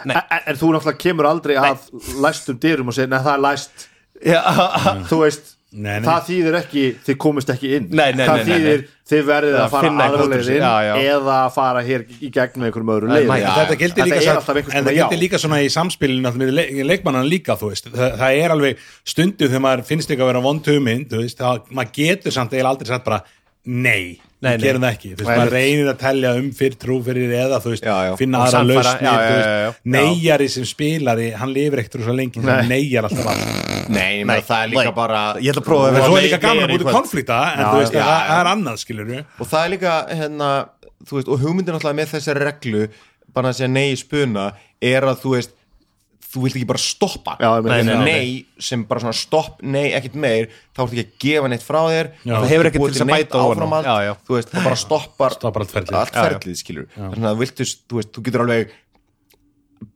[0.06, 0.14] nei.
[0.14, 1.88] En, en þú náttúrulega kemur aldrei að
[2.22, 3.86] læstum dyrum og segir, nei það er læst
[4.22, 4.40] já,
[5.10, 6.04] þú veist, Nei, nei.
[6.06, 7.86] það þýðir ekki þið komist ekki inn.
[7.90, 10.74] Nei, nei, það nei, nei, þýðir þið verðið Að fara finna aðra eitthvað leiðin já,
[10.86, 10.92] já.
[11.14, 14.36] eða að fara hér í gegn með einhverjum öðru já, þetta gildir líka,
[14.70, 19.48] þetta gildir líka svona í samspilinu með le leikmannan líka það, það er alveg stundu
[19.50, 22.72] þegar maður finnst ekki að vera vond hugmynd þú veist, það, maður getur samt eiginlega
[22.76, 23.20] aldrei sagt bara
[23.64, 24.66] nei, Nei, við nei.
[24.68, 25.62] gerum það ekki þú veist, Nei, maður nei.
[25.64, 28.12] reynir að telja um fyrir trú fyrir eða þú veist, Já, já.
[28.20, 28.60] finna aðra
[29.00, 33.88] já, þú veist, neyjari sem spilari hann lifir ekkert svo lengi sem neyjar alltaf allt
[33.94, 34.94] Nei, nei, það er líka nei.
[34.96, 36.94] bara ég ætla að prófa að vera svo er nei- líka gaman að kvöld.
[36.96, 40.52] konflikta en Já, þú veist, það er annað skilur og það er líka hérna,
[41.04, 42.86] þú veist, og hugmyndin alltaf með þessari reglu
[43.34, 44.46] bara að segja nei í spuna
[44.80, 45.52] er að þú veist
[46.34, 48.62] þú vilt ekki bara stoppa Já, ég meina, nei, nei, nei, nei.
[48.68, 52.10] sem bara svona stopp, nei, ekkert meir þá ertu ekki að gefa neitt frá þér
[52.12, 52.34] Já.
[52.34, 53.54] Þú Það hefur ert ekkert til þess að bæta ofan á.
[53.54, 54.14] áframhald, Já, já.
[54.28, 55.98] þú veist, það bara stoppar Stoppar allt ferlið.
[56.02, 58.80] allt ferlið, skilur þannig að viltu, þú veist, þú getur alveg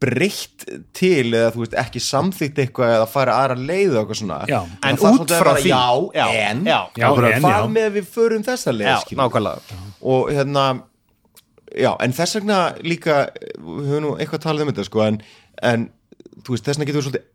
[0.03, 0.65] breytt
[0.97, 4.59] til eða þú veist, ekki samþýtt eitthvað eða fara aðra leið og eitthvað svona Já.
[4.83, 5.71] Það En þarf út svolítið að frá vera, því.
[5.71, 5.85] já,
[6.19, 6.79] Já, en já.
[6.99, 7.69] Já, en, hvað já.
[7.79, 9.23] með að við förum þessa leið já, skilurðu?
[9.23, 9.79] nákvæmlega
[10.13, 10.65] og hérna
[11.79, 13.17] já, en þess vegna líka
[13.57, 15.19] við höfum nú eitthvað talað um þetta sko en,
[15.73, 15.89] en
[16.45, 17.27] þú veist, þess vegna getur við svolítið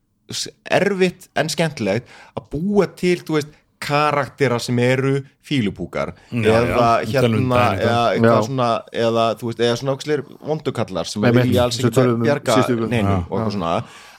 [0.79, 6.13] erfitt en skemmtilegt að búa til, þú veist karaktera sem eru fílupúkar.
[6.31, 8.11] Já, eða já, um hérna daginn eða eitthvað.
[8.13, 8.45] eitthvað Já.
[8.47, 8.69] svona
[9.05, 13.01] eða þú veist, eða svona ókslir vondukallar sem vilja nei, alls tölum um bjarga neinu
[13.01, 13.73] Já, og eitthvað svona.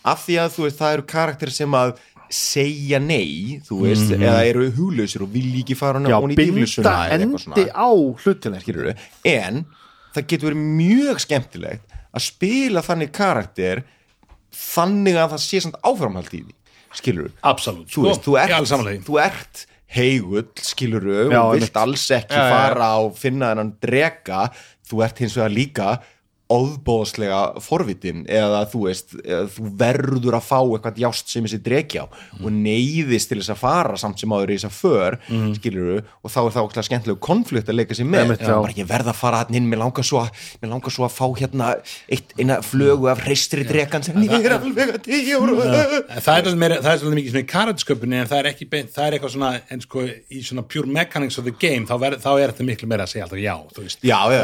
[0.05, 1.95] Af því að þú veist, það eru karakter sem að
[2.35, 6.65] segja nei, þú veist eða eru huglausir og vilja ekki fara já, hún í binda
[6.67, 7.89] eða eitthvað endi á
[8.25, 8.61] hlutina
[9.31, 9.65] en
[10.15, 13.85] það getur verið mjög skemmtilegt að spila þannig karakter
[14.59, 16.55] þannig að það sé samt áframhald í því
[16.95, 21.05] skilur absolutt, þú veist, þú er ert, þú ert heigull, skilur
[21.39, 22.55] og vilt alls ekki Já, já, já.
[22.55, 24.41] fara og finna þennan drega,
[24.89, 25.89] þú ert hins vegar líka
[26.53, 32.03] óðbóðslega forvitin eða þú veist, eða þú verður að fá eitthvað jást sem þessi dreki
[32.03, 35.55] á og neyðist til þess að fara samt sem áður í þess að för, mm.
[35.57, 38.35] skilur og þá er það okkur skemmtilegu konflikt að leika sér með.
[38.45, 38.59] Já.
[38.61, 41.15] bara ég verð að fara hann inn, mér langar svo að mér langar svo að
[41.17, 41.71] fá hérna
[42.13, 45.41] eitt, eina flögu af reistri drekan sem ég er alveg að tíu
[46.05, 49.17] En það er svolítið mikið svona í karatsköpunni en það er ekki beint, það er
[49.17, 52.53] eitthvað svona en sko í svona pure mechanics of the game þá, ver, þá er
[52.53, 54.41] þetta miklu meira að segja alltaf já þú veist, Já, já,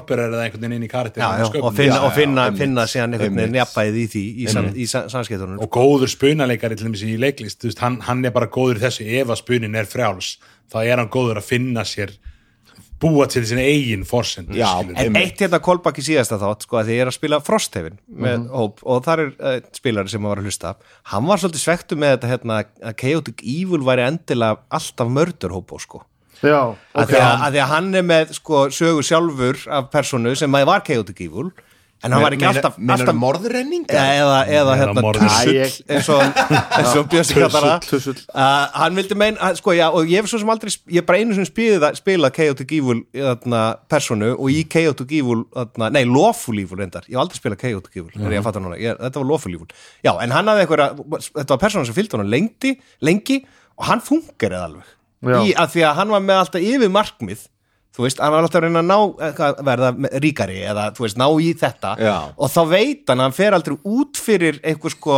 [0.00, 2.46] og er incorporator eða einhvern veginn inn í karakter já, já, og finna, og finna,
[2.48, 3.60] já, finna síðan einhvern veginn einmitt.
[3.60, 5.60] jafnbæðið í því í, sam, í sa- samskiptunum.
[5.60, 9.06] Og góður spunaleikari til dæmis í leiklist veist, hann, hann er bara góður í þessu.
[9.20, 10.38] Ef að spunin er frjáls
[10.70, 12.16] þá er hann góður að finna sér
[13.00, 17.04] búa til sinni eigin forsend En eitt hérna kolbakki síðasta þátt sko að því ég
[17.06, 20.74] er að spila Frosthefin með hóp og þar er uh, spilari sem var að hlusta.
[21.08, 26.02] Hann var svolítið svektu með þetta hérna að Chaotic Evil væri endilega alltaf mördurhóp sko
[26.40, 27.10] Já, að, ok.
[27.10, 30.70] því að, að því að hann er með sko sögu sjálfur af personu sem að
[30.70, 31.50] var Chaotic Evil
[32.00, 33.92] en hann var ekki alltaf, alltaf morðrenninga?
[33.92, 36.22] eða, eða hérna tussull eins og,
[37.90, 38.14] tussull.
[38.32, 41.08] uh, hann vildi meina, að, sko já og ég hef svo sem aldrei, ég hef
[41.10, 46.06] bara einu sem spilað spilað Chaotic Evil þarna, personu og í Chaotic Evil, þarna, nei
[46.08, 49.20] Lawful Evil reyndar, ég hef aldrei spilað Chaotic Evil mm ég fattar núna, ég, þetta
[49.20, 49.68] var Lawful Evil.
[50.06, 50.88] Já, en hann hafði einhverja,
[51.34, 52.72] þetta var persóna sem fylgdi hann lengi,
[53.04, 53.42] lengi
[53.76, 54.96] og hann fungerið alveg.
[55.22, 57.42] Í að því að hann var með alltaf yfir markmið
[57.96, 58.98] þú veist, hann var alltaf að reyna að ná
[59.28, 61.90] eitthvað, verða me- ríkari eða þú veist, ná í þetta.
[61.98, 62.16] Já.
[62.38, 65.16] og þá veit hann að hann fer aldrei út fyrir einhver sko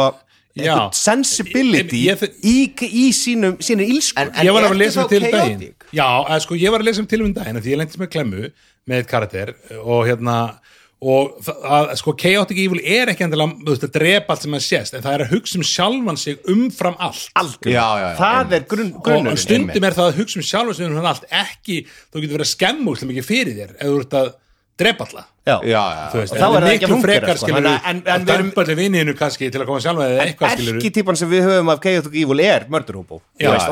[0.57, 0.65] Já.
[0.65, 2.57] einhver sensibility Ég- ég- í,
[3.05, 5.75] í sínum, sínum ílsku En- en ég var að lesa um til um daginn.
[5.93, 7.99] já, að, sko, ég var að lesa um til um daginn af því ég lendist
[7.99, 8.51] með klemmu
[8.89, 10.59] með eitt karakter og hérna
[11.03, 14.55] og það- að, sko, chaotic evil er ekki endilega þú veist, að drepa allt sem
[14.55, 17.25] að sést en það er að hugsa um sjálfan sig umfram allt.
[17.43, 20.47] Algjör, Já, já, já, það er grunn, og grunnurinn stundum er það að hugsa um
[20.47, 21.81] sjálfan sig umfram allt ekki,
[22.13, 24.33] þú getur verið að skemmu úrslega mikið fyrir þér ef þú ert að
[24.79, 25.25] drepa alla.
[25.47, 25.57] Já.
[25.67, 27.57] Já, já, Þú veist, þá en er það ekki frekar sko.
[27.57, 30.77] en- en að við erum- allir vinniðinu kannski til að koma sjálfa eða eitthvað skilur
[30.79, 33.19] erkitýpan sem við höfum af Chaotic Evil er mörderhópó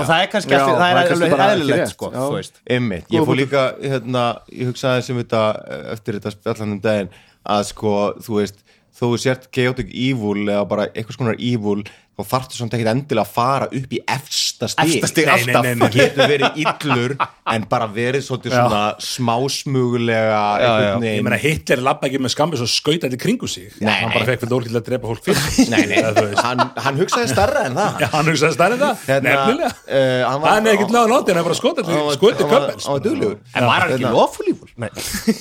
[0.00, 0.50] og það er kannski,
[1.60, 2.10] ekki rétt, sko,
[3.10, 7.08] ég fór líka hérna, ég hugsaði sem þetta eh, eftir þetta spjallanum daginn
[7.46, 8.58] að sko, þú veist,
[9.00, 11.84] þó þú sért chaotic evil eða bara einhvers konar evil
[12.20, 14.96] þá þarftu samt ekkert endilega að fara upp í efsta stig?
[15.00, 17.14] Efsta stig Nei, nei, nei, getur verið illur
[17.54, 20.40] en bara verið svona smásmugulega
[21.04, 23.70] ég meina Hitler labba ekki með skammis og skauta þetta kringu sig.
[23.80, 25.40] Nei, hann bara fekk fyrir dórkill að drepa fólk fyrir
[26.40, 27.90] hann, hann hugsaði starra en það.
[28.00, 29.70] Já, hann hugsaði stærri það, Hérna, nefnilega.
[29.86, 31.58] eh, hann var- hann er ekkert náðu nátti, hann er bara
[32.84, 33.36] hann var duglegur.
[33.54, 34.12] en var hann ekki Hérna.
[34.16, 34.68] lofulífur?
[34.76, 34.90] Nei.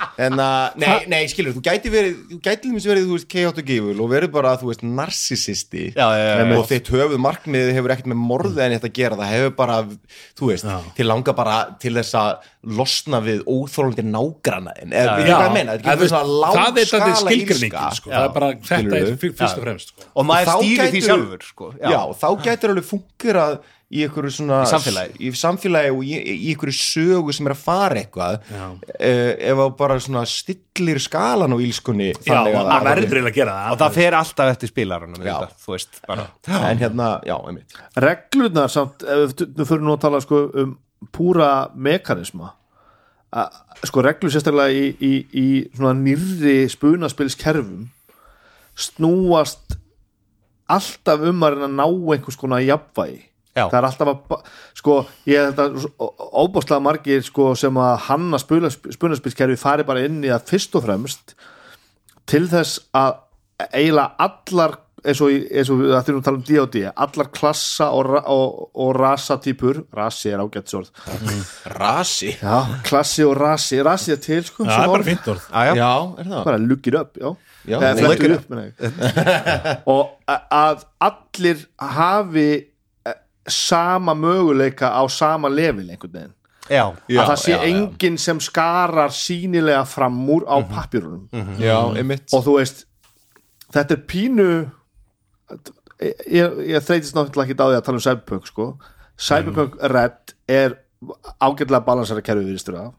[0.21, 3.27] að en að, nei, nei, skilur þú gæti verið, þú gæti til verið, þú veist,
[3.31, 6.55] chaotic evil og verið bara, þú veist, narcissisti Já, já, já, já.
[6.57, 9.77] og þitt höfuð markmiðið hefur ekkert með morðið en þetta að gera, það hefur bara
[10.39, 12.47] þú veist, til langa bara til þess að
[12.81, 17.97] losna við óþólandi nágranaðin, eða við hvað ég meina, en það er þetta lágskala skilgreiningin
[17.97, 18.13] sko.
[18.13, 20.09] það er bara, þetta er fyrst og fremst sko.
[20.13, 21.71] og maður þá stýrir því sjálfur sko.
[21.81, 22.01] já.
[22.21, 23.61] þá gætur alveg fungerað
[23.91, 25.15] í einhverju svona Í samfélagi.
[25.19, 28.77] í samfélagi og í, í einhverju sögu sem er að fara eitthvað uh,
[29.51, 33.39] ef að bara svona stillir skalan á ílskunni já, þannig að hann verður eiginlega að
[33.41, 33.73] gera það.
[33.75, 35.33] Og það fer alltaf eftir spilaranum Já.
[35.33, 36.27] þetta, þú veist, bara.
[36.71, 37.77] En hérna, já, einmitt.
[38.07, 40.73] Reglurnar samt ef við við fyrir nú að tala sko, um
[41.15, 42.53] púra mekanisma.
[43.31, 47.85] Að, sko reglur sérstaklega í, í, í svona nýrri spunaspilskerfum
[48.75, 49.75] snúast
[50.71, 51.85] alltaf um að reyna að ná
[52.15, 53.21] einhvers konar jafnvægi
[53.51, 53.65] Já.
[53.67, 54.93] það er alltaf að sko,
[55.27, 60.47] ég held að óbáslega margir sko, sem að hanna spunaspilskerfi fari bara inn í það
[60.53, 61.35] fyrst og fremst
[62.31, 63.19] til þess að
[63.71, 68.11] eiginlega allar eins og, eins og við ættum að tala um D&D allar klassa og,
[68.21, 70.91] og, og rasatýpur rasi er ágætt sorð
[71.75, 75.47] rasi, já, klassi og rasi, rasi er til sko, það sem er bara fint orð.
[75.49, 75.73] Já, já.
[75.81, 76.43] já, er það?
[76.49, 77.31] Bara look it up já.
[77.61, 78.45] Já, look it up,
[79.89, 82.49] og að allir hafi
[83.47, 86.33] sama möguleika á sama levil einhvern veginn.
[86.69, 86.83] Já.
[87.09, 87.63] Já, að það sé já, já.
[87.71, 91.27] enginn sem skarar sínilega fram úr á pappirunum
[91.59, 92.29] já, einmitt.
[92.33, 92.85] Og þú veist
[93.73, 94.47] þetta er pínu
[96.01, 98.67] ég, ég, þreytist náttúrulega ekki á því að tala um Cyberpunk sko.
[99.21, 100.77] Cyberpunk Red er
[101.41, 102.93] ágætlega balansara kerfi viðstur af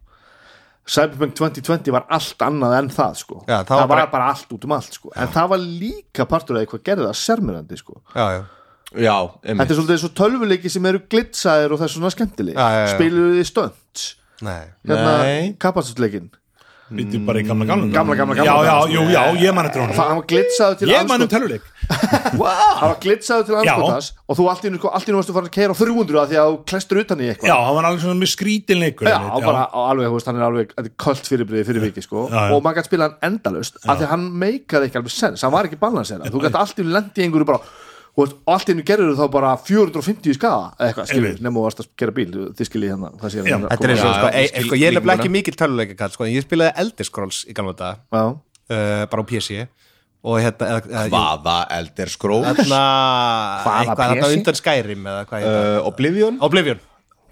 [0.93, 3.37] Cyberpunk 2020 var allt annað en það sko.
[3.47, 5.13] Já, það það, var bara- bara, allt út um allt sko.
[5.15, 8.01] En það var líka partur af eitthvað gerði það sermirandi sko.
[8.17, 8.43] Já, já.
[8.97, 9.17] Já,
[9.47, 12.63] þetta er svolítið eins og tölvuleiki sem eru glitsaðir og það er svona skemmtileg
[12.93, 14.07] spiluðu þið stönd
[14.43, 14.63] Nei.
[14.89, 15.17] hérna
[15.63, 16.31] kapasitleikin
[16.93, 17.89] býttu bara í gamla gamla.
[17.93, 18.53] Gamla, gamla, gamla.
[18.53, 19.97] já, já, jú, já, ég man eftir honum.
[19.97, 24.39] Það hann var glitsaður til ég man um töluleik það var glitsaður til anskotas og
[24.39, 26.59] þú allt í einu sko, varstu farin að keira á 300 að því að þú
[26.73, 27.51] klestur utan í eitthvað.
[27.51, 30.75] Já, hann var alveg svona með skrítinleikur Já, bara alveg, þú veist, hann er alveg
[30.75, 32.27] þetta er köld fyrirbriði fyrir viki, sko.
[32.29, 32.57] Já, já.
[32.57, 35.55] og maður gæti spila hann endalust, af því að hann meikaði ekki alveg sens, hann
[35.55, 36.29] var ekki balansera.
[36.33, 37.63] Þú gæti allt í einu lendi í einhverju bara
[38.13, 41.87] og allt í einu gerður þá bara 450 í skaða eða eitthvað, skilur, varst að
[42.03, 42.27] gera bíl
[42.59, 44.79] þið skiljið hérna, það sé Já, hérna Þetta er eins og sko, e, skil- sko,
[44.83, 47.93] ég er nefnilega ekki mikil töluleika sko, en ég spilaði Elder Scrolls í gamla þetta
[48.13, 48.27] Já,
[48.77, 49.63] uh, bara á PC
[50.23, 52.51] og hérna eða, eða, Hvaða Elder Scrolls?
[52.61, 52.83] Þarna,
[53.73, 56.37] eitthvað þarna undan Skyrim eða hvað hérna uh, Oblivion?
[56.47, 56.85] Oblivion.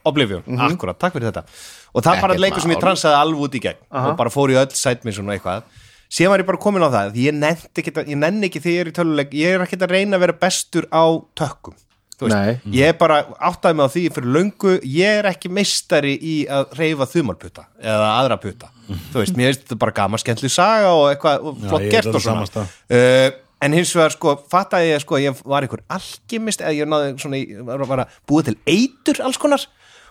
[0.08, 1.44] Oblivion, akkurat, takk fyrir þetta.
[1.92, 3.80] Og það er bara Ekkert leikur sem ég transaði alveg út í gegn.
[4.00, 5.66] Og bara fór í öll sætminn svona eitthvað
[6.10, 8.82] síðan var ég bara komin á það ég nenni ekki, ég nenni ekki þegar ég
[8.86, 11.04] er í töluleik ég er ekki að reyna að vera bestur á
[11.38, 11.76] tökkum
[12.20, 12.74] Þú veist, Nei.
[12.76, 13.14] ég er bara
[13.48, 18.10] áttaði mig á því fyrir löngu ég er ekki meistari í að reyfa þumalputta eða
[18.18, 18.68] aðra putta
[19.14, 21.94] þú veist, mér veist þetta bara gaman skemmtli saga og eitthvað og flott ég er
[22.04, 22.66] gert og svona.
[22.92, 23.30] uh,
[23.64, 27.40] en hins vegar sko fattaði ég sko ég var einhver alkemist eða ég náði svona
[27.40, 29.64] í- var, var að búa til eitur alls konar.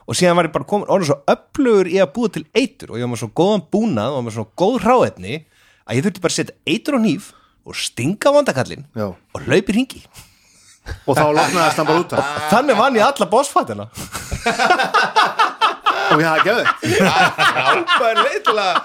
[0.09, 2.97] Og síðan var ég bara komin orðin svo öflugur í að búa til eitur og
[2.97, 5.35] ég var með svo góðan búnað og með svona góð ráðetni
[5.89, 7.31] að ég þurfti bara að setja eitur á nýf
[7.69, 9.07] og stinga vandakallin Já.
[9.09, 10.03] og hlaupi ringi
[11.05, 13.89] og þá lofnaðist hann bara út af þannig vann ég alla bossfattina
[16.09, 18.79] og ég hafði gefið til að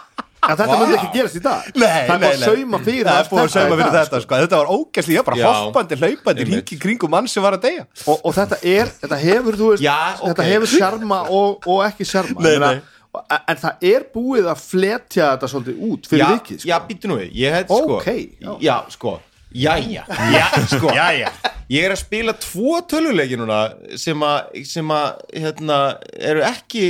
[0.44, 2.48] en þetta myndi ekki gerast í dag Nei, það er nei, bara að nei.
[2.48, 4.40] sauma fyrir það er búið að sauma fyrir þetta sko.
[4.42, 5.46] þetta var ógæsli, ég var bara Já.
[5.62, 6.58] hoppandi, hlaupandi Einmitt.
[6.58, 9.84] ringi kringum mann sem var að deyja og, og þetta er, þetta hefur þú veist,
[9.86, 10.26] Já, ok.
[10.28, 12.90] þetta hefur sjarma og, og ekki sjarma Nei, Ég meina, nei.
[13.22, 16.68] En það er búið að fletja þetta svolítið út fyrir Já, vikið sko.
[16.70, 18.50] já býttu nú við Ég heit sko Ókei, já.
[18.64, 19.14] Já, sko
[19.54, 20.02] Jæja
[20.34, 21.30] Já, sko Jæja.
[21.70, 23.60] Ég er að spila tvo töluleiki núna
[24.00, 25.78] sem að, sem að hérna,
[26.18, 26.84] eru ekki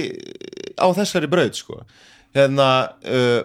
[0.80, 1.82] á þessari braut sko
[2.34, 2.68] hérna,
[3.06, 3.44] uh,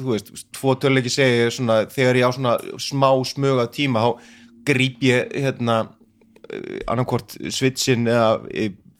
[0.00, 4.04] þú veist tvo töluleiki segi ég svona þegar ég á svona smá smög af tíma
[4.06, 4.30] þá
[4.70, 8.38] gríp ég hérna uh, annarkvort switchin eða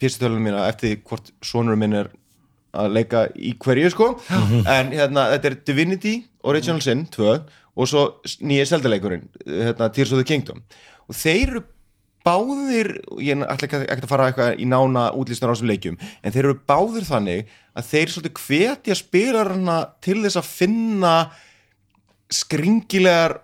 [0.00, 2.10] pjessitölunum mína eftir hvort sonur minn er
[2.76, 4.08] að leika í hverju sko.
[4.70, 6.14] En hérna þetta er Divinity
[6.46, 7.32] Original Sin 2
[7.80, 8.06] og svo
[8.44, 10.62] nýja seldaleikurinn hérna, Tears of the Kingdom.
[11.08, 11.62] Og þeir eru
[12.26, 12.90] báðir
[13.24, 16.58] ég ætla ekki, að fara eitthvað í nána útlýstur á þessum leikjum en þeir eru
[16.68, 21.14] báðir þannig að þeir svolítið hvetja spilarana til þess að finna
[22.30, 23.38] skringilegar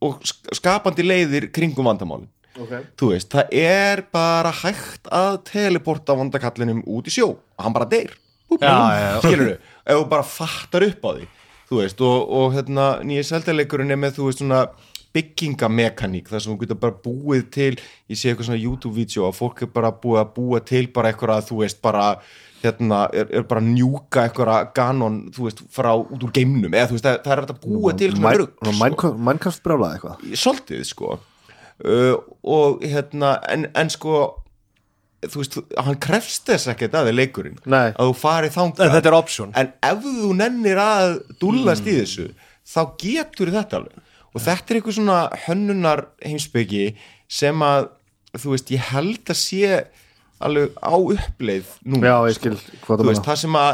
[0.00, 2.28] og sk- skapandi leiðir kringum vandamálin.
[2.60, 2.82] Okay.
[2.98, 7.86] þú veist, það er bara hægt að teleporta vandakallinum út í sjó og hann bara
[7.88, 8.10] deyr.
[8.58, 11.28] Skilur þú, ef þú bara fattar upp á því
[11.70, 14.64] þú veist, og, og hérna nýja seldaleikurinn er með, þú veist, svona
[15.14, 17.72] byggingamekaník, þar sem þú getur bara búið til,
[18.10, 21.46] ég sé eitthvað svona YouTube-vídeó að fólk er bara búið að búa til bara eitthvað,
[21.48, 22.04] þú veist, bara
[22.60, 26.90] hérna, er, er bara að njúka eitthvað ganon, þú veist, frá út úr geimnum, eða
[26.90, 29.12] þú veist, það, það er að búa til sko.
[29.30, 30.28] Minecraft, brjálaði eitthvað.
[30.42, 31.18] Svolítið sko.
[31.80, 34.26] Uh, og hérna en, en sko
[35.26, 37.90] þú veist, hann krefst þess ekkert að þið leikurinn Nei.
[37.92, 38.92] að þú farið þangað.
[38.96, 39.54] Þetta er option.
[39.60, 42.28] En ef þú nennir að dúllast í þessu
[42.70, 44.04] þá getur þetta alveg.
[44.30, 46.84] Og þetta er eitthvað svona hönnunar heimsbyggi
[47.30, 47.90] sem að
[48.38, 49.72] þú veist, ég held að sé
[50.40, 52.56] alveg á uppleið núna Já, ég skil
[52.86, 53.72] hvað þú veist, það sem að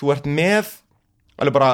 [0.00, 0.72] þú ert með
[1.38, 1.70] alveg bara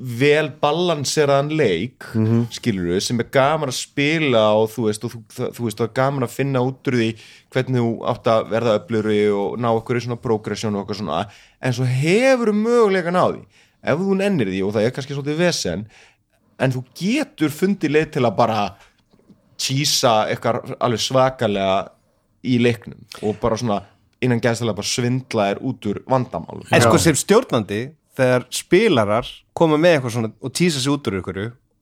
[0.00, 2.44] vel balanseraðan leik mm Mhm.
[2.56, 5.88] skilur sem er gaman að spila og þú veist, og þú, það, þú veist, það
[5.88, 7.08] er gaman að finna út úr því
[7.52, 11.26] hvernig þú átt að verða öfluri og ná okkur í svona progression og okkur svona,
[11.60, 13.42] en svo hefur mögulegan á því,
[13.84, 15.86] ef þú nennir því og það er kannski svolítið vesen
[16.58, 18.64] en þú getur fundið leið til að bara
[19.60, 21.88] tísa eitthvað alveg svakalega
[22.44, 23.82] í leiknum og bara svona
[24.24, 26.64] innan gæðslega bara svindla er út úr vandamálum.
[26.72, 27.90] En sko sem stjórnandi
[28.20, 31.40] þegar spilarar koma með eitthvað svona og tísa sig út úr ykkur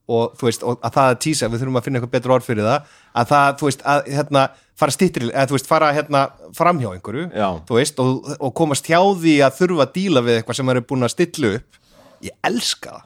[0.09, 2.47] og þú veist, og að það að tísa, við þurfum að finna eitthvað betra orð
[2.47, 4.45] fyrir það, að það, þú veist, að hérna,
[4.81, 6.21] fara stýttir, eða þú veist, fara hérna
[6.57, 7.47] framhjá einhverju, Já.
[7.67, 10.83] þú veist og, og komast hjá því að þurfa að díla við eitthvað sem eru
[10.89, 11.79] búin að stilla upp.
[12.25, 13.05] Ég elska það.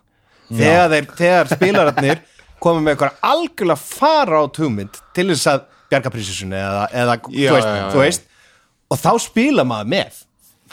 [0.54, 2.24] Þegar, þeir, þegar spilararnir
[2.64, 7.50] koma með eitthvað algjörlega fara á hugmynd til þess að bjarga prísisunni eða, eða Já,
[7.50, 8.30] þú, veist, já, þú veist
[8.94, 10.22] og þá spila maður með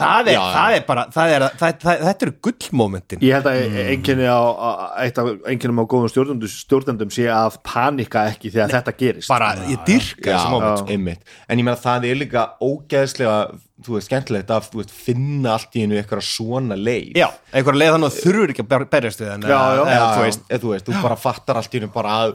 [0.01, 0.51] það er, Já, já.
[0.57, 4.41] það er bara það er, það, það, þetta eru gullmomentin Ég held að einkenni á,
[4.41, 4.71] á
[5.05, 9.53] eitt af einkennum á góðum stjórnendum, stjórnendum sé að panika ekki þegar þetta gerist bara,
[9.71, 11.27] ég dyrka þessi Já, moment einmitt.
[11.49, 13.37] en ég meina það er líka ógeðslega
[13.81, 17.81] þú veist, skemmtilegt að þú veist, finna allt í einu eitthvað svona leið já, einhverja
[17.81, 19.81] leið þannig að þurfur ekki að ber- berjast við hann Já, já.
[19.81, 22.35] eða, eða, þú veist, eða, þú veist, þú bara fattar allt í einu bara að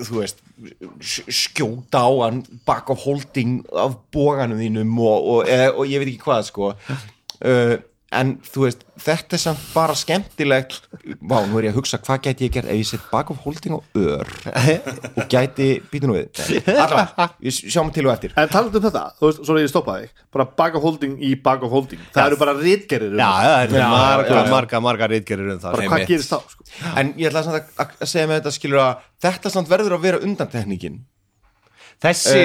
[0.00, 0.40] þú veist
[1.00, 6.02] sk- skjóta á hann back of holding af bóganum þínum og, og, eða, og ég
[6.02, 6.72] veit ekki hvað sko.
[7.44, 7.76] Uh,
[8.16, 10.76] en þú veist, þetta er samt bara skemmtilegt
[11.20, 13.40] vá, nú er ég að hugsa hvað gæti ég gert ef ég sett back of
[13.44, 14.30] holding á ör
[15.14, 16.42] og gæti, býtu nú við
[16.74, 19.72] allavega, við sjáum til og eftir En talandi um þetta, þú veist, svo er ég
[19.72, 23.30] stoppaði bara bag of holding í bag of holding það eru bara rítgerir um Já,
[23.30, 23.48] það.
[23.48, 24.52] það er Já, marga, já.
[24.56, 26.68] marga, marga rítgerir um það bara hvað gerist þá sko?
[27.02, 30.22] en ég ætla samt að, segja með þetta skilur að þetta samt verður að vera
[30.28, 31.02] undantekningin
[32.04, 32.40] Þessi,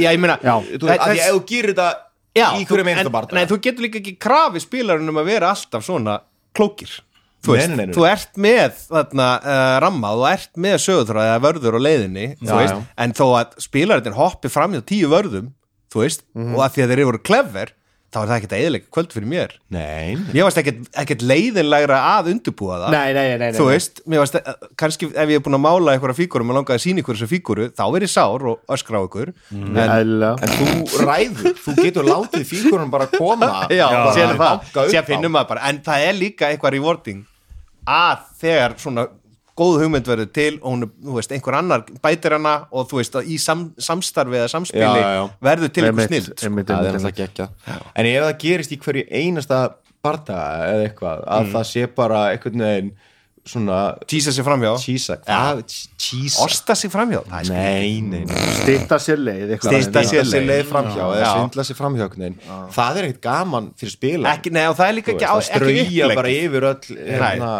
[0.00, 0.56] já, ég meina Já.
[0.64, 1.88] þú veist, að ef þú gerir þetta
[2.34, 5.28] Já, í hverju meinsta en- barða Nei, þú getur líka ekki krafi spilarinn um að
[5.30, 6.20] vera alltaf svona
[6.54, 6.90] klókir.
[7.44, 11.76] Þú veist, nei, þú ert með þarna uh, ramma, þú ert með sögutráð eða vörður
[11.76, 15.50] á leiðinni, þú Já, veist en þó að spilarinn hoppi fram hjá tíu vörðum,
[15.92, 16.54] þú veist Mhm.
[16.56, 17.72] og að því að þeir eru clever,
[18.14, 19.54] þá er það ekkert að eðilega kvöld fyrir mér.
[19.74, 20.32] nei, nei.
[20.34, 24.22] Mér varst ekkert, ekkert leiðinlegra að undirbúa það Nei, nei, nei, nei, Þú veist, mér
[24.22, 27.02] varst, eh, kannski ef ég er búin að mála einhverja fígúru, maður langaði að sína
[27.04, 30.34] ykkur þessa fígúru, þá er ég sár og öskra á ykkur en, Eðlilega.
[30.40, 35.02] en þú ræður, þú getur látið fígurinn bara koma Já, á.
[35.10, 37.24] finnum maður bara en það er líka eitthvað rewarding
[37.84, 39.08] að þegar svona
[39.56, 42.98] góð hugmynd verður til og hún, er, þú veist, einhver annar bætir hana og þú
[42.98, 45.24] veist, að í sam, samstarfi eða samspili Já, já, já.
[45.48, 46.46] verður til einhver snild sko.
[46.48, 47.48] einmitt, það er einmitt, alltaf gekkja
[47.94, 49.62] en ef það gerist í hverju einasta
[50.04, 51.34] bardaga eða eitthvað Mm.
[51.38, 52.90] að það sé bara einhvern veginn
[53.44, 53.78] svona
[54.08, 55.58] tísa sig framhjá, tísa, hvað,
[56.00, 57.60] tísa osta sig framhjá það er skrítið.
[57.60, 59.74] nei, nei, nei Stytta sér leið eitthvað.
[59.84, 61.76] Stytta sér sér leið framhjá eða svindla sér
[62.24, 62.38] veginn.
[62.72, 65.44] það er ekkert gaman fyrir spila ekki, nei, og það er líka ekki, á, það
[66.08, 66.16] upplegg.
[66.22, 66.80] bara yfir öll
[67.12, 67.52] hérna,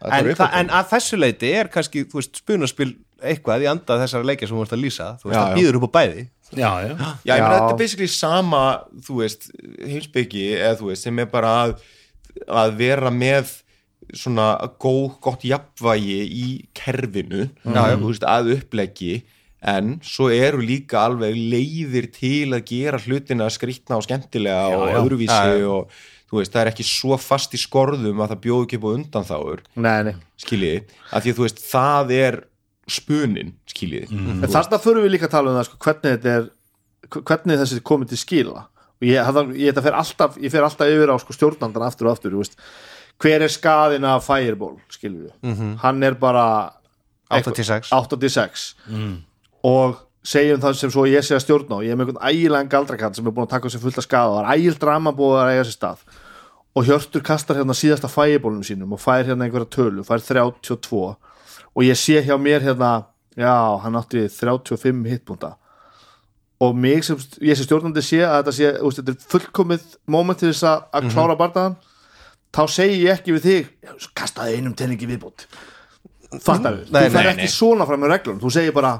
[0.00, 0.28] en,
[0.62, 4.62] en að þessu leiti er kannski, veist, spunaspil eitthvað í anda þessara leikja sem þú
[4.62, 5.08] vorst að lýsa.
[5.20, 6.22] Þú veist, Já, það býður upp á bæði.
[6.50, 6.92] Já, já,
[7.22, 8.60] Já, ég meina þetta er basically sama
[9.06, 9.50] þú veist,
[9.86, 11.74] heimsbyggi eða þú veist, sem er bara að,
[12.62, 13.52] að vera með
[14.16, 14.46] svona
[14.82, 19.20] góð, gott jafnvægi í kerfinu já, þú veist, að uppleggi.
[19.60, 24.94] En svo eru líka alveg leiðir til að gera hlutina skrýtna og skemmtilega og já.
[25.02, 25.66] öðruvísi Já, já.
[25.68, 25.92] og
[26.38, 29.26] veist, það er ekki svo fast í skorðum að það bjóðu ekki upp á undan
[29.26, 29.62] þáur
[30.38, 32.38] skiljiði, af því að þú veist, það er
[32.90, 34.08] spunin, skiljiði.
[34.44, 36.48] En þarna förum við líka að tala um það sko, hvernig þetta er
[37.10, 38.64] hvernig þessi komið til skila.
[39.00, 42.12] Og ég, það, ég, fer alltaf, ég fer alltaf yfir á sko, stjórnandan aftur og
[42.14, 42.58] aftur þú veist.
[43.20, 45.34] hver er skaðin af Fireball skilur við,
[45.82, 46.44] hann er bara
[47.30, 48.74] 86 86
[49.64, 52.68] og segjum það sem svo ég sé að stjórna og ég er með einhvern ægilegan
[52.72, 55.12] galdrakall sem er búin að taka sér fullt af skaða og það er ægil drama
[55.16, 56.02] búið að eiga sér stað
[56.76, 61.82] og Hjörtur kastar hérna síðasta fæibólum sínum og fær hérna einhverja tölu, fær 32 og
[61.86, 62.90] ég sé hjá mér hérna
[63.38, 65.56] já, hann átti 35 hitpunta
[66.60, 70.38] og mig sem ég sem stjórnandi sé að þetta sé úst, þetta er fullkomið moment
[70.38, 71.76] til þess að, að klára bardaðan
[72.54, 75.46] þá segi ég ekki við þig "Já, kastaði einum tenningi viðbútt
[76.38, 78.92] fattar við, þú nei, ekki svona fram með reglum, þú segir bara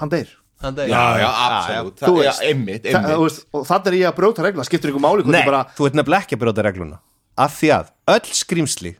[0.00, 0.30] hann deyr
[0.64, 2.88] Já, já, absolutt, það, einmitt.
[2.88, 5.88] veist, og það er ég að brjóta regla, skiptir ykkur máli Nei, ég bara, þú
[5.90, 7.00] ert nefnilega ekki að brjóta regluna.
[7.44, 8.94] Af því að öll skrýmsli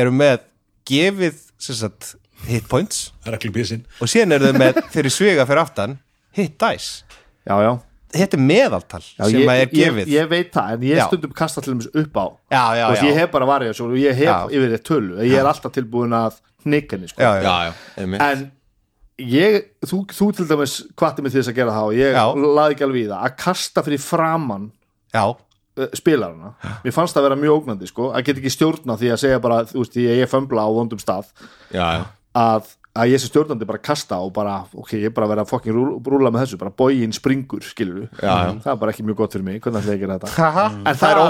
[0.00, 0.42] eru með
[0.90, 2.14] gefið sem sagt,
[2.48, 3.10] hit points.
[4.00, 5.98] Og síðan eru þau með fyrir svega fyrir aftan
[6.36, 7.04] hit dice.
[7.48, 7.72] Já, já,
[8.14, 10.12] þetta er meðaltal já sem ég, er ég, gefið.
[10.12, 11.04] ég veit það en ég Já.
[11.08, 12.26] stundum kasta til dæmis upp á.
[12.52, 12.62] Já.
[13.06, 14.38] ég hef bara varið og ég hef Já.
[14.50, 17.22] yfir þetta tölu, ég er alltaf tilbúin að hnika henni, sko.
[17.22, 17.42] Já, já.
[17.42, 18.24] já, já, einmitt.
[18.26, 18.44] En
[19.20, 22.24] ég, þú, þú til dæmis hvati mig til þess að gera það og ég Já.
[22.58, 24.66] laði ekki alveg í það að kasta fyrir framann
[25.14, 25.24] já.
[25.30, 26.52] uh, spilarana
[26.84, 29.62] mér fannst það vera mjög ógnandi sko að geta ekki stjórna því að segja bara
[29.70, 31.32] þú veist því að ég fömbla á vondum stað
[31.74, 31.86] já.
[32.38, 35.44] að, að ég sé stjórnandi bara kasta og bara ok, ég er bara að vera
[35.44, 39.36] að fokkin rúla, með þessu bara bógin springur, skilur það er bara ekki mjög gott
[39.36, 40.32] fyrir mig, hvernig ætla ég að gera þetta?
[40.34, 41.20] Haha, En það er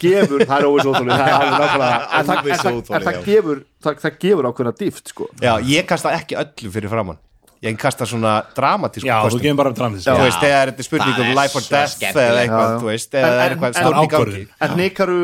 [0.00, 5.12] gefur, það er óvisóþólið það er alveg nákvæmlega en það, gefur, það, gefur ákveðna dýft
[5.12, 5.28] sko.
[5.44, 7.20] Já, ég kasta ekki öllu fyrir framann
[7.64, 11.20] ég kasta svona dramatísku já, þú gefum bara dramatísk þú veist, þegar þetta er spurning
[11.22, 14.18] um life or death eða eitthvað, þú veist, eða er eitthvað en- stórn í gangi.
[14.18, 14.50] ákvörðun.
[14.66, 15.20] en nikaru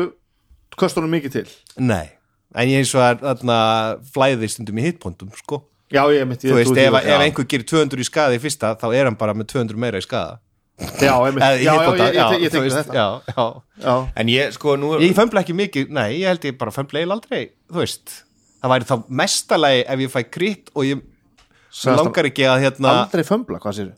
[0.81, 1.45] kostunum mikið til?
[1.77, 2.07] Nei,
[2.55, 3.59] en ég eins og að þarna,
[4.15, 5.61] flæði stundum í hitpuntum sko.
[5.91, 8.87] Já, ég mitt þú veist, ef, ef einhver gerir 200 í skadi í fyrsta þá
[8.95, 10.39] er hann bara með 200 meira í skada
[11.01, 12.95] já, Eða í já, já, ég, ég, ég, ég tengi þetta.
[12.95, 13.45] já, já.
[13.85, 16.73] já, En ég, sko, nú er ég fömbla ekki mikið, nei, ég held ég bara
[16.73, 18.15] fömbla eiginlega aldrei, þú veist.
[18.61, 21.03] Það væri þá mestalagi ef ég fæ kritt og ég
[21.71, 23.91] Sagðist langar ekki að hérna, aldrei fömbla, hvað sér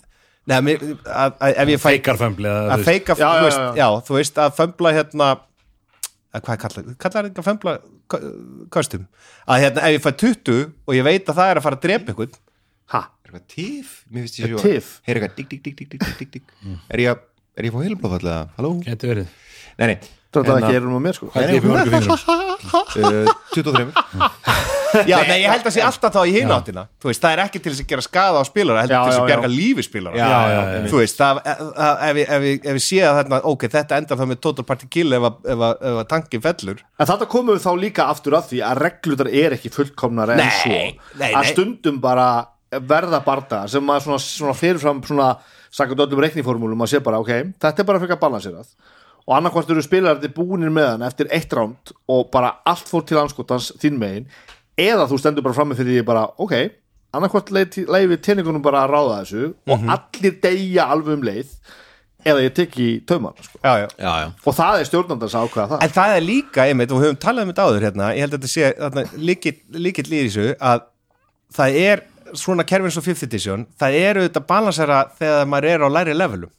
[0.43, 3.71] neða, mér, að, að, ef ég fæ feikarfömbli að feika, Já, þú já, veist, já.
[3.79, 5.29] já, þú veist að fömbla hérna
[6.33, 7.73] að hvað kallar, kallar þetta fömbla
[8.09, 8.21] ko-
[8.73, 9.03] kostum,
[9.47, 11.83] að hérna ef ég fæ 20 og ég veit að það er að fara að
[11.87, 12.33] drepa einhvern
[12.93, 13.91] ha, Er eitthvað tif?
[14.11, 14.89] Mér finnst ég Er svo tif?
[15.07, 17.23] Heyr eitthvað digg, digg, digg, digg, digg, digg, digg Er ég að,
[17.57, 18.41] er ég að fá heilblóðfall eða?
[18.57, 18.71] Halló?
[18.85, 19.31] geti verið
[19.79, 19.97] Nei, nei,
[20.41, 21.27] þetta En er ekki að- erum á mér sko.
[21.29, 22.17] Hvað er fyrir mörgum fingrum?
[23.03, 23.85] uh, 23
[25.09, 27.59] Já, nei, ég held að sé alltaf þá í hináttina Þú veist, það er ekki
[27.63, 30.27] til þess að gera skada á spilara heldur Já, til þess að bjarga lífi já.
[30.91, 34.19] Þú veist, það, ef, ef, ef, ef, ef ég sé að þarna, ok, þetta endar
[34.21, 36.83] þá með total party kill ef, að- ef, að- ef að tankin fellur.
[36.99, 40.45] En þetta komum við þá líka aftur að því að reglutar er ekki fullkomnar en
[40.61, 40.79] svo.
[41.25, 42.27] að stundum bara
[42.73, 45.31] verða barda sem maður svona, svona fyrirfram svona
[45.73, 48.69] sakað öllum reikniformúlum að sé bara ok, þetta er bara frekar balanserað
[49.27, 53.17] og annarkvort eru spilarandi búinir með hann eftir eitt ránd og bara allt fór til
[53.21, 54.25] anskotans þín megin.
[54.77, 56.53] Eða þú stendur bara frammi fyrir því bara ok,
[57.13, 59.89] annarkvort leiði tenningunum bara að ráða þessu og Mhm.
[59.95, 61.49] allir deyja alveg um leið
[62.25, 63.59] eða ég tek í tauman sko.
[63.63, 63.87] Já, já.
[63.99, 64.31] Já, já.
[64.47, 65.83] Og það er stjórnandans ákveða það.
[65.83, 68.33] En það er líka, einmitt, og við höfum talað um þetta áður hérna, ég held
[68.33, 69.03] að þetta sé þarna,
[69.83, 70.81] líkill í þessu að
[71.53, 72.03] það er
[72.33, 76.49] svona kerfin svo 5th edition, það eru þetta balansera þegar maður er á læri levelum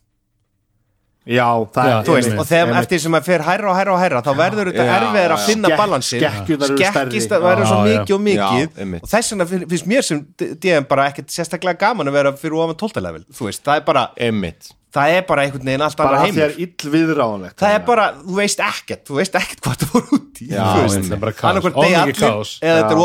[1.24, 3.92] Já, það Já, er þú veist, og þegar eftir sem maður fer hærra og hærra
[3.94, 6.90] og hærra þá verður þetta erfiðar að finna balansin skekkjurnar eru stærri.
[6.92, 8.94] skekkist að verður svo mikið og mikið.
[9.00, 10.20] og þess vegna finn- finnst mér sem
[10.60, 13.86] DM bara ekkert sérstaklega gaman að vera fyrir ofan 12 level þú veist, það er
[13.88, 17.56] bara, Einmitt það er bara einhvern veginn allt bara að því heimur er ill viðráðanlegt
[17.64, 20.46] það er bara, þú veist ekkert þú veist ekkert hvað það voru út í.
[20.54, 21.48] Það er bara kaos.
[21.50, 22.52] annarkvort Of deyja mikið allir kaos.
[22.62, 23.00] eða þetta er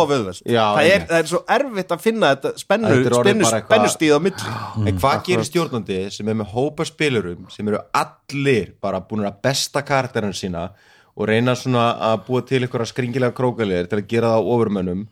[0.54, 3.60] Já, það, er- er svo erfitt að finna þetta spennu, Þetta er orðið spennu, bara
[3.60, 4.88] eitthvað- spennustíð á milli.
[4.90, 9.42] En hvað gerir stjórnandi sem er með hópa spilurum sem eru allir bara búin að
[9.42, 10.70] besta karakterinn sína
[11.18, 14.50] og reyna svona að búa til ykkur að skringilega krókalir til að gera það á
[14.54, 15.08] ofurmönnum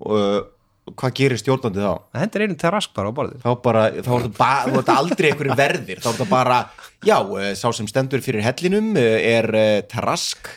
[0.00, 0.46] og
[0.92, 1.92] hvað gerir stjórnandi þá?
[2.12, 3.38] það hendur einu til rask bara á borðið.
[3.40, 6.58] Þá bara, þá er þetta bara, þú ert aldrei einhverju verðir, þá er þetta bara
[7.04, 10.50] já, eh, sá sem stendur fyrir hellinum eh, er uh, Tarask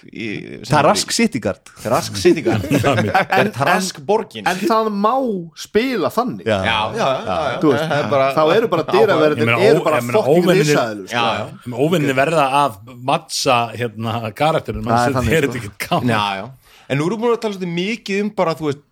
[0.68, 4.48] Tarask er Cityguard Tarask Citygan er Tarask borgin?
[4.48, 5.14] en það má
[5.60, 6.44] spila þannig.
[6.48, 6.60] Já.
[6.64, 8.88] já, já, já, já, Þú veist, það er bara- þá eru bara
[9.38, 10.64] meina, eru bara fokking
[11.12, 11.26] já.
[11.72, 14.84] óvinni verða að mattsa hérna karakterinn.
[14.88, 15.54] Það er er sko.
[15.54, 16.46] þetta ekki gáð já, já.
[16.88, 18.84] en nú erum við búin að tala svolítið mikið um bara, þú veist,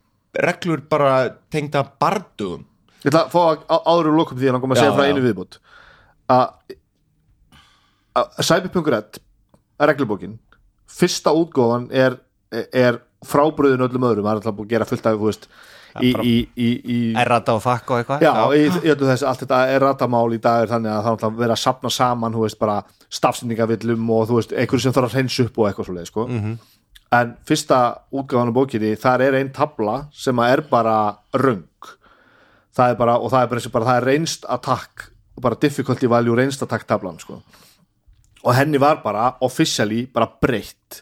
[0.44, 1.12] reglur bara
[1.54, 2.66] tengda bardugum
[3.06, 4.98] ég ætla að fá að áður og lokum því að hann kom að Já, segja
[4.98, 5.14] frá já.
[5.14, 5.60] einu viðbútt
[6.34, 6.76] að
[8.16, 9.22] að Cyberpunk.red
[9.92, 10.38] reglubókin,
[10.88, 12.18] fyrsta útgóðan er,
[12.72, 15.48] er frábröðin öllum öðrum, það er alltaf búin að gera fullt af þú veist,
[16.00, 18.24] í, í, í, í, errata og þakka og eitthvað?
[18.24, 21.10] Já, í, í öllu þessu, allt þetta er ratamál í dag er þannig að það
[21.10, 22.78] er alltaf verið að sapna saman þú veist, bara
[23.20, 26.28] stafsendingavillum og þú veist, einhverju sem þarf að hreinsa upp og eitthvað svo leið, sko
[27.14, 27.80] en fyrsta
[28.12, 31.68] útgáfan á bókinni, þar er ein tabla sem er bara röng.
[32.76, 35.08] Það er bara, og það er bara, eins og bara það er reynst attack,
[35.42, 37.42] bara difficulty value reynst attack tablan, sko.
[38.46, 41.02] Og henni var bara officially bara breytt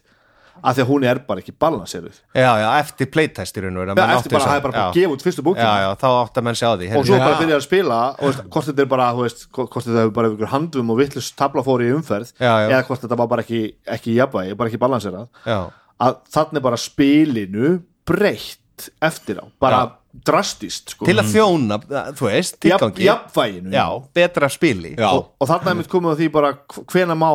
[0.64, 2.20] af því að hún er bara ekki balanseruð.
[2.38, 4.84] Já, já, eftir playtest í raun og veru Já, eftir bara, það er bara búin
[4.84, 5.66] að gefa út fyrstu bókina.
[5.66, 6.90] Já, já, þá átt að menn sjá því.
[7.00, 9.88] Og svo bara byrja að spila og veist, hvort þetta er bara, þú veist, hvort
[9.88, 12.68] þetta hefur bara ykkur handum og vittlust tabla fór í umferð Já, já.
[12.70, 13.62] eða hvort þetta var bara ekki,
[13.98, 15.28] ekki jafnvægi, bara ekki balanserað.
[15.44, 15.60] Já,
[16.02, 17.74] að þannig er bara spilinu
[18.06, 19.82] breytt eftir á, bara
[20.26, 21.06] drastist sko.
[21.06, 21.78] til að þjóna
[22.18, 23.06] þú veist, Jafn, tilgangi.
[23.08, 23.72] jafnvæginu.
[23.74, 24.96] Já, betra spili.
[24.98, 27.30] Já, og, og þannig er mitt komið á því bara hv- hvena má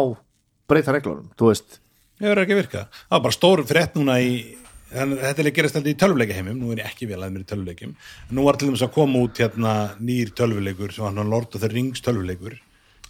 [0.69, 1.79] breyta reglunum, þú veist?
[2.21, 2.89] Hefur ekki virkað.
[3.09, 4.33] Það var bara stór frétt núna í
[4.89, 7.43] en þetta er að gerast alltaf í tölvuleikaheimum nú er ég ekki vel að mér
[7.45, 7.91] í tölvuleikim
[8.33, 11.61] nú var til dæmis að koma út hérna nýr tölvuleikur sem var hann Lord of
[11.61, 12.55] the Rings tölvuleikur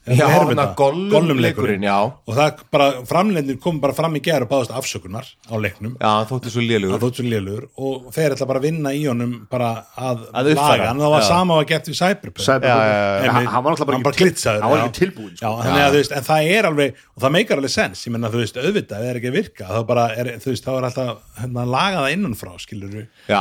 [0.07, 0.63] Já, hann þetta.
[0.65, 1.83] að Gollum Gollum-leikurinn.
[1.83, 1.97] leikurinn, já.
[2.27, 6.09] og það bara framlendir kom bara fram í gær og báðast afsökunar á leiknum já,
[6.09, 9.03] hann þótti svo það lélugur þótt svo lélugur og þeir ætla bara að vinna í
[9.09, 11.29] honum bara að, Að laga hann það var Já.
[11.29, 12.69] sama að gett við Cyberpunk Cyberpunk.
[12.69, 14.85] Já, já, já, En hann var alltaf bara, bara glitsaður hann var já.
[14.89, 15.53] ekki tilbúin já, sko.
[15.67, 18.29] þannig að þú veist, en það er alveg og það meikar alveg sens, ég menna
[18.33, 20.85] þú veist auðvitað, það er ekki að virka, þá bara er, þú veist, þá er
[20.89, 21.09] alltaf
[21.43, 23.41] hérna, að laga það innanfrá skilur við, já,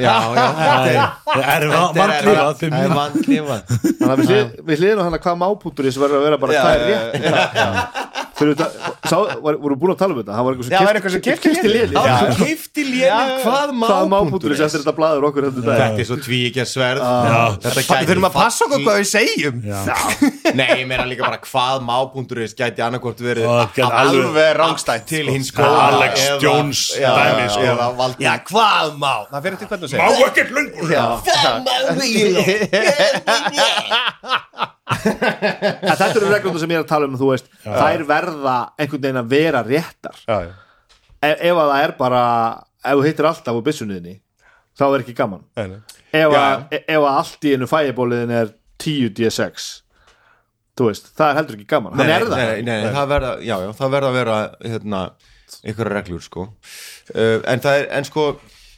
[0.00, 0.46] já, já,
[1.30, 4.80] þetta er það er er- fyrir það er mér vandlífað þannig að við hlið- við
[4.82, 7.60] hliðum hann að hvað mápunktur sem verður að vera bara Já, hvað er já, rétt
[7.60, 8.29] sá, var,
[9.60, 10.32] voru búin að tala um þetta?
[10.36, 11.22] Það var eitthvað sem
[11.94, 14.94] Já, þú keifti lélinn hvað má hvað mápunktur þetta
[15.60, 17.00] þetta Þetta er svo tvíkja sverð.
[17.64, 19.56] Þetta við gæti þurfum að passa okkur hvað við segjum.
[20.60, 23.46] Nei, ég meina líka bara hvað má.is gæti annarkvort verið
[23.90, 27.10] alveg- rángstætt til hins góða Alex Jones já,
[27.50, 27.62] sko.
[28.20, 29.14] já, hvað má?
[29.30, 31.98] Það fyrir til hvernig þú má ekkert en
[35.00, 39.20] þetta eru reglum sem ég er að tala um þú veist, þær verða einhvern veginn
[39.22, 40.18] að vera réttar.
[40.26, 40.52] Já, já.
[41.20, 42.24] ef, ef að það er bara
[42.80, 44.16] ef þú hittir alltaf á byssunniðinni
[44.80, 45.44] þá er ekki gaman.
[45.58, 46.00] Nei, nei.
[46.12, 49.70] ef, að, ef að allt í einu fæjibóliðin er 10 D6
[50.80, 51.98] þú veist, það er heldur ekki gaman.
[51.98, 52.30] Það.
[52.30, 55.02] nei, nei, nei, það verða, já, já, það verða að vera hérna,
[55.60, 56.46] einhverja reglur sko.
[57.12, 58.30] uh, en það er, en sko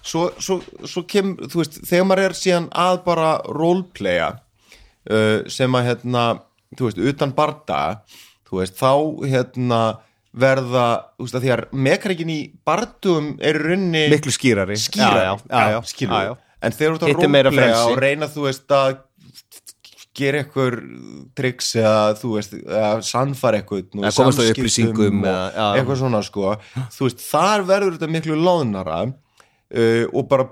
[0.03, 0.59] svo, svo,
[0.89, 4.33] svo kem, þú veist þegar maður er síðan að bara roleplaya
[5.11, 6.24] uh, sem að hérna,
[6.78, 7.82] þú veist, utan barda
[8.48, 8.92] þú veist, þá
[9.32, 9.82] hérna
[10.32, 10.86] verða,
[11.16, 14.76] þú veist, að því að mekarikin í bardum er í rauninni miklu skýrari.
[14.80, 17.88] Skýrari, já, já, en þegar þú ert Hitt er að frelsi.
[17.88, 19.00] og reyna þú veist að
[20.12, 20.78] gera eitthvað
[21.38, 26.55] triks eða þú veist að sannfara eitthvað Eða komast á upplýsingum eitthvað svona sko.
[26.92, 30.48] Þú veist þar verður þetta miklu loðnara uh, og bara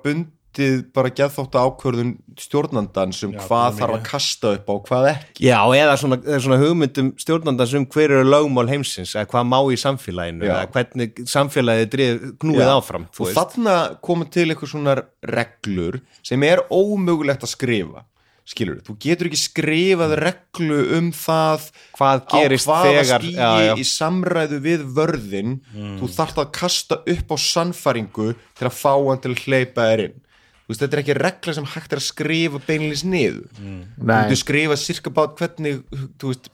[0.50, 5.08] bundið bara geðþótt ákvörðun stjórnandan sem Já, hvað það þarf að kasta upp á hvað
[5.14, 9.46] ekki Já, eða svona, eða svona hugmyndum stjórnandans um hver eru lögmál heimsins eða hvað
[9.50, 10.54] má í samfélaginu Já.
[10.56, 12.70] eða hvernig samfélagið drif, knúið Já.
[12.80, 13.38] áfram þú og veist.
[13.40, 18.04] þarna koma til eitthvað svona reglur sem er ómögulegt að skrifa
[18.50, 23.74] skilur, þú getur ekki skrifað reglu um það Hvað gerist þegar- já, já.
[23.78, 25.60] í samræðu við vörðin
[26.00, 30.02] þú þarft að kasta upp á sannfæringu til að fá hann til að hleypa þér
[30.08, 30.29] inn þú
[30.70, 33.70] veist, þetta er ekki regla sem hægt er að skrifa beinlis niður þú
[34.10, 34.14] Nei.
[34.24, 35.82] getur skrifa cirka bát hvernig
[36.20, 36.50] þú veist,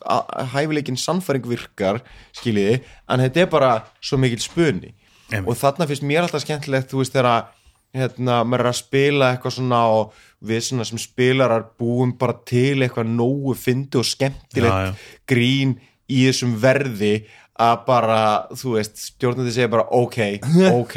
[0.55, 2.03] hæfileikin sannfæring virkar
[2.37, 4.93] skiljiði, en þetta er bara svo mikil spuni
[5.31, 5.49] Einmitt.
[5.51, 7.49] og þarna finnst mér alltaf skemmtilegt þú veist þegar
[7.97, 12.83] hérna, maður er að spila eitthvað svona og við svona sem spilarar búum bara til
[12.85, 14.95] eitthvað nógu fyndi og skemmtilegt Já, já.
[15.31, 15.77] grín
[16.13, 17.15] í þessum verði
[17.57, 18.19] að bara,
[18.53, 20.19] þú veist, stjórnandi segja bara ok,
[20.83, 20.97] ok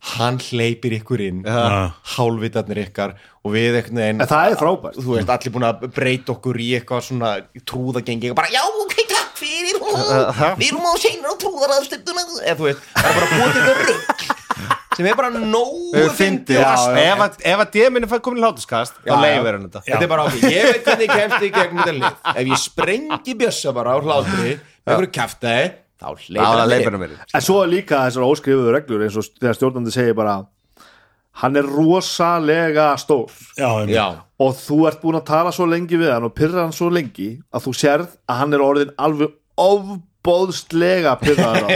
[0.00, 1.92] hann hleypir ykkur inn Já.
[2.16, 5.00] hálfvitarnir ykkar og við eitthvað en það er frábært.
[5.00, 7.32] Þú veist, allir búin að breyta okkur í eitthvað svona
[7.68, 9.80] trúðagengi bara, Já, ok, takk fyrir
[10.60, 13.74] Við erum á seinur og trúðar aðstönduna eða þú veist, það er bara til þetta
[13.90, 14.38] rugg
[15.00, 19.56] sem er bara nógu fyndi ef að, að deminu fær komin í hlátuskast þá leifir
[19.56, 19.84] hann þetta.
[19.86, 22.18] Þetta er bara ákveð, ég veit hvernig ég kemst í gegnum þetta lið.
[22.34, 25.06] Ef ég sprengi bjössa bara á hlátri með
[26.00, 29.94] þá leifir hann mér en svo er líka þessar óskrifuðu reglur eins og þegar stjórnandi
[29.94, 30.38] segir bara
[31.40, 33.30] hann er rosalega stór.
[33.56, 34.06] Já, já,
[34.40, 37.30] og þú ert búin að tala svo lengi við hann og pyrra hann svo lengi
[37.54, 41.70] að þú sérð að hann er orðin alveg ofbóðslega pyrraður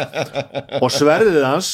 [0.82, 1.70] og sverðið hans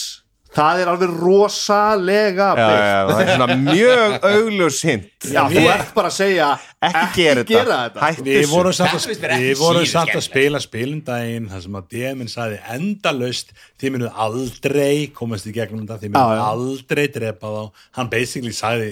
[0.56, 5.06] það er alveg rosalega Já, beitt já, það er svona mjög augljós hint.
[5.30, 6.48] Já, þú ert bara að segja
[6.80, 7.52] Ekki gera þetta.
[7.52, 8.00] gera þetta.
[8.06, 12.32] Hættu Við vorum samt að, Þetta ekki samt að spila spilindaginn þar sem að DM-in
[12.32, 16.46] sagði endalaust þið munum aldrei komast í gegnum þetta þið munum Já, já.
[16.54, 17.84] aldrei drepa þá.
[18.00, 18.90] Hann basically sagði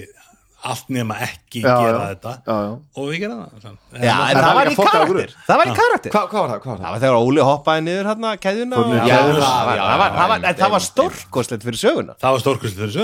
[0.69, 2.07] allt nema ekki Já, gera já.
[2.09, 2.31] þetta.
[2.45, 2.71] Já, já.
[2.99, 3.51] og við gera það
[4.03, 5.33] Já, en það það var í karakter.
[5.47, 6.11] Það var í karakter.
[6.15, 6.79] Hvað, var það, Það?
[6.79, 6.91] Það?
[6.93, 8.81] var þegar Óli hoppaði niður hérna keðjuna.
[10.19, 12.15] það var- en stórkostlegt fyrir söguna.
[12.19, 12.95] Það var stórkustið fyrir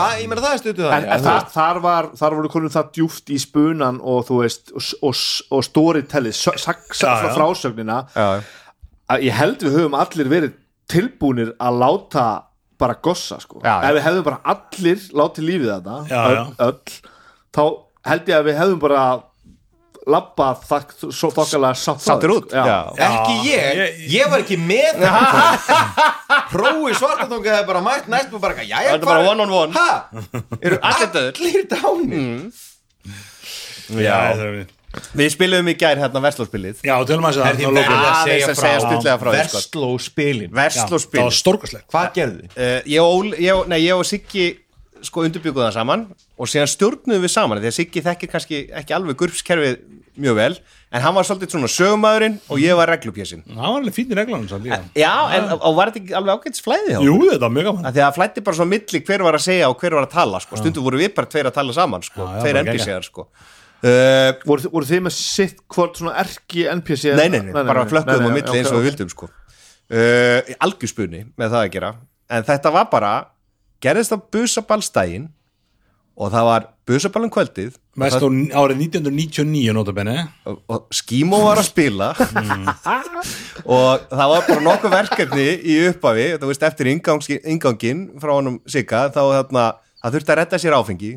[0.00, 0.96] það, ég meina það er stundu það.
[0.98, 4.74] En, en þar, þar, var, þar voru konum það djúft í spunan og þú veist
[4.74, 5.14] og, og,
[5.58, 7.98] og storytellið Já, frá frásögnina
[9.20, 10.54] ég held við höfum allir verið
[10.90, 12.26] tilbúnir að láta
[12.84, 13.90] bara gossa sko Já, já.
[13.90, 16.44] ef við hefðum bara allir látið lífið þetta Já, öll, já.
[16.68, 16.98] öll,
[17.54, 17.62] þá
[18.12, 19.04] held ég að við hefðum bara
[20.04, 22.64] labbað þakk, svo þokkalega því, út, sko.
[22.68, 23.06] já.
[23.06, 24.02] ekki ég, ég-
[24.34, 24.98] var ekki með
[26.52, 28.58] hrói svartatunga hefði bara mætt næst og bara,
[28.90, 29.72] Þetta er bara one on one.
[29.72, 29.88] ha,
[30.60, 30.76] eru
[31.40, 32.20] Allir dáni
[33.96, 34.68] já, það er Við
[35.34, 38.50] spilum í gær hérna verslóspilið já, tölum að er því það verið að Aðeins segja
[38.50, 39.62] að segja stuttlega frá frá því, sko.
[40.58, 42.54] versló spilin það var stórkustlega hvað gerðu þið?
[42.58, 44.46] uh, ég, og Óli- ég, og- nei, ég og Siggi
[45.04, 46.06] sko undirbygguð það saman
[46.38, 49.82] og síðan stjórnuðum við saman því að Siggi þekkir kannski ekki alveg gurpskerfið
[50.14, 50.52] mjög vel
[50.94, 54.62] en hann var svolítið svona sögumæðurinn og ég var reglupjessin það var alveg fínir reglanum
[54.62, 57.66] líka Já, en og var þetta ekki alveg ágætt flæði hjá jú, þetta var mjög
[57.68, 57.88] gaman.
[57.88, 60.06] Af Því að það flætti bara svo milli hver var að segja og hver var
[60.06, 60.60] að tala sko.
[60.60, 62.20] stundum voru við bara tveir að tala saman sko.
[62.22, 63.26] Já, já, tveir NPC-ar sko.
[63.84, 68.26] Uh, voru, voru þið með sitt hvort svona erki NPC Nei, nei, nei, bara flökkuðum
[68.26, 69.30] á nei, milli ok, eins og við vildum sko.
[69.30, 71.94] uh, algjörspunni með það að gera.
[72.32, 73.14] En þetta var bara
[73.84, 75.28] gerðist á busaballstægin
[76.14, 77.74] og það var busaballum kvöldið.
[77.98, 78.26] Mest á
[78.60, 80.16] árið 1999 notabenni
[80.46, 82.12] og, og Skímó var að spila.
[83.64, 88.58] Og það var bara nokkuð verkefni í upphafi, þú veist, eftir ingangs, ingangin frá honum
[88.68, 89.62] Sigga, þá þarna,
[90.02, 91.12] það þurfti að redda sér áfengi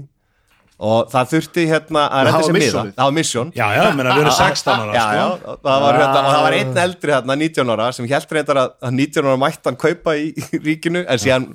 [0.77, 4.27] og það þurfti hérna að var sér miða, það var mission já, já, menna, við
[4.27, 5.15] erum 16 ára já, sko.
[5.17, 5.23] já,
[5.53, 8.61] og það var, hérna, og það var einn eldri hérna, 19 ára sem held reyndar
[8.61, 11.47] að, að 19 ára mætti hann kaupa í, í ríkinu en síðan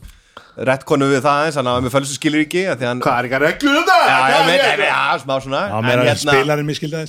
[0.69, 3.29] rétt konu við það eins, hann var með fölsu skilur ekki að hann hvað er
[3.29, 4.03] ekki að reglur um það?
[4.11, 5.63] Já, já, já, smá svona.
[5.71, 6.03] Já, en,
[6.83, 7.05] hérna,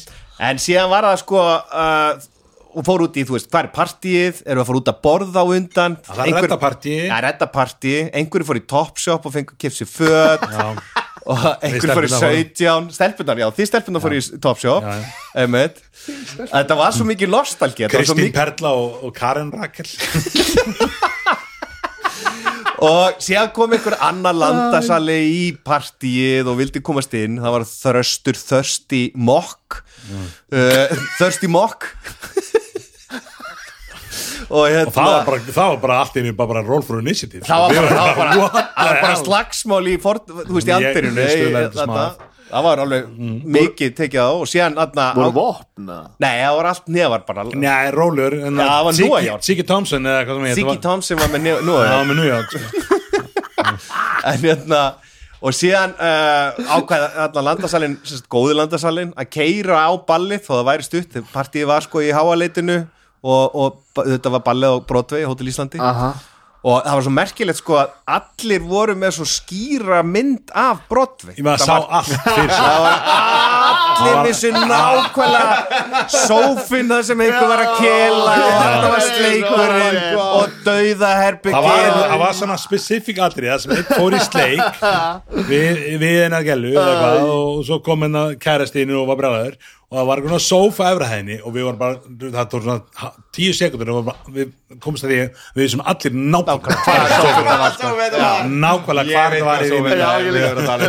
[0.48, 2.30] en síðan var það sko uh,
[2.74, 5.44] og fór út í, þú veist, hvað er partíið við að fór út að borða
[5.44, 5.98] á undan.
[6.08, 7.00] Það var redda partíi.
[7.06, 10.48] Já, redda partí, einhverju fór í Topshop og fengur kipt sér föt.
[11.24, 14.90] Og einhverju fór í stelpurnar 17 stelpunar, já, því stelpunar fór í Topshop
[15.40, 15.80] einmitt.
[16.52, 17.32] Þetta var svo mikið
[17.94, 19.88] svo Kristín mikið- Perla og, og Karen Rakel.
[22.84, 27.38] Og síðan kom einhver annar landasali í partíið og vildi komast inn.
[27.40, 29.80] Það var þröstur þörsti mokk.
[30.52, 31.88] Uh, þörsti mokk
[34.54, 37.02] og hérna og það var bara, það var bara allt einu bara, bara roll for
[37.02, 40.70] initiative það var bara, það var bara, það var bara slagsmál í fort, þú veist
[40.70, 41.28] í andirinu
[42.54, 43.08] það var alveg
[43.58, 46.00] mikið tekið á og síðan aðna, voru á, vopna?
[46.22, 48.36] Nei, það var allt neðar bara Nei, rólur.
[49.42, 50.10] Siggi Thompson
[50.54, 53.02] Siggy Thompson var með nú, nú Það var með New York sko.
[54.30, 54.84] en hérna
[55.44, 60.68] og síðan uh, ákvæða hérna landasalinn, sérst, góði landasalinn að keira á ballið þó það
[60.70, 61.18] væri stutt.
[61.34, 62.78] Partíið var sko í háaleitinu
[63.24, 65.80] og, og þetta var ballið á Broadway, Hotel Íslandi.
[65.80, 66.12] Aha.
[66.64, 71.36] og það var svo merkilegt sko að allir voru með svo skýra mynd af Broadway.
[71.36, 72.64] Ég maður Það sá allt fyrir sig.
[72.64, 79.06] Það var allir vissu nákvæmlega sófinn það sem einhver var að kela og það var
[79.10, 81.12] sleikurinn og dauða
[81.54, 84.84] Það var, það var svona specifík atrið það sem einn fór í sleik
[85.52, 89.56] við, við hennar gælu og svo kom hennar kærastinu og var bregðaður
[89.94, 92.00] og það var veginn sófa efra henni og við varum bara,
[92.34, 94.48] það tók svona tíu sekundur og við
[94.82, 95.20] komumst að því
[95.60, 96.82] við sem allir nákvæmlega
[98.50, 99.06] nákvæmlega.
[99.14, 99.62] hvað það var.
[99.62, 99.70] Í
[100.02, 100.82] Já, hvað ég við líka erum að tala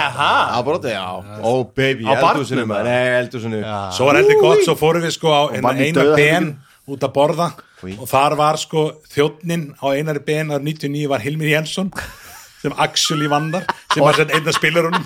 [0.00, 0.16] um.
[0.22, 0.56] Aha.
[0.56, 1.04] Á brotti, já.
[1.42, 3.60] Ó baby, Á eldhúsinu barnum, maður Nei, eldhúsinu.
[3.96, 6.52] Svo var heldur gott, svo fórum við sko á eina, vann í eina dauðaherberginu.
[6.52, 7.48] ben út að borða.
[7.98, 11.90] Og þar var sko þjónnin á einari ben árið 99 var Hilmir Jensson
[12.62, 15.04] sem actually vandar sem var sem einna spilurunum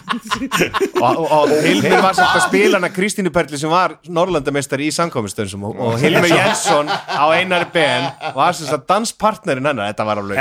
[1.07, 4.95] og, og, og Hilmir var samt að spila hana Kristínu Perli sem var Norrlandamestari í
[4.95, 10.21] samkomistönsum og, og Hilmir Jensson á einari ben var sem sagt danspartnerinn hennar þetta var
[10.23, 10.41] alveg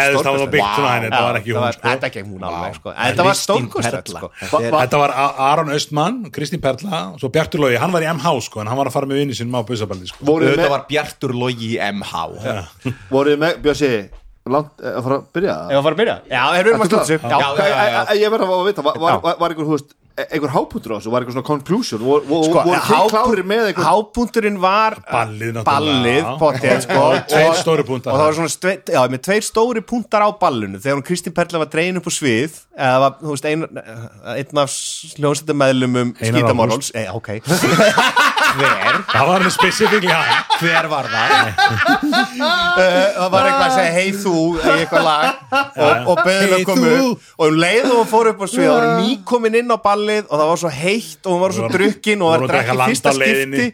[0.97, 1.87] henni, þetta var ekki hún, sko.
[1.87, 2.95] þetta hún alveg sko.
[2.95, 3.39] Þetta var
[3.85, 4.21] Perla.
[4.21, 4.61] sko.
[4.75, 5.15] Þetta var
[5.49, 8.79] Aron Östmann, Kristín Perla og svo Bjartur Lógi, hann var í MH sko en hann
[8.79, 10.37] var að fara með vinni sinum á busabaldi sko.
[10.43, 12.25] Þetta var Bjartur Logi í MH
[13.11, 13.91] voruð með Bjössi,
[14.53, 15.53] langt, að fara að byrja?
[15.71, 16.15] Ef að fara að byrja?
[16.29, 17.31] Já, erum við að Ertu stúta sig klár?
[17.33, 18.01] Já, Já, já, já, já.
[18.05, 20.95] Ég- Ég verð að vita, var, var, var, var einhver, þú veist einhver háputur á
[21.01, 21.99] þessu, var einhver svona conclusion?
[22.05, 25.57] Vor, vor, Sko, voru þið klárir með einhver Hápunkturinn var Ballið.
[25.65, 27.01] Ballið, potið sko,
[27.33, 28.13] Tveir og- stóru punktar.
[28.13, 30.77] Og það var svona já, með tveir stóri punktar á ballinu.
[30.77, 33.65] Þegar hún Kristín Perla var dregin upp á svið Eða var, þú veist, ein,
[34.29, 34.69] einn af
[35.17, 37.29] hljómsættamæðlumum Einar Skítamorháls e, Ok
[38.55, 38.99] Hver?
[39.11, 40.43] það var spesifíkli hann.
[40.59, 41.49] Hver var það?
[42.75, 45.25] Eh, það var eitthvað að segja hei þú í eitthvað lag.
[45.55, 47.25] Og, og að Hey, upp.
[47.37, 50.39] Og um leið og fór upp á svið það var nýkomin inn á ballið og
[50.39, 53.13] það var svo heitt og hún var svo drukkin og það að drekka drekki fyrsta
[53.19, 53.67] skipti.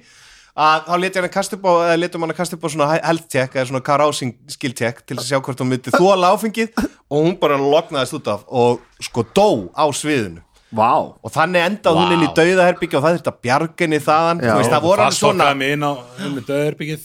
[0.62, 2.70] að þá leti hann að kasta upp á eða letum hann að kasta upp á
[2.76, 6.34] svona health check eða svona carousing skill check til að sjá hvort hún myndi þóla
[6.36, 6.74] áfengið.
[7.12, 11.99] Og hún bara loknaðist út af og sko dó á sviðinu Vá, og þannig endaði
[11.99, 14.43] hún inn í dauðaherbyggja og það þurfti að bjarga henni þaðan.
[14.43, 14.51] Já.
[14.51, 15.47] Þú veist, það voru alveg svona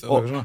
[0.06, 0.44] og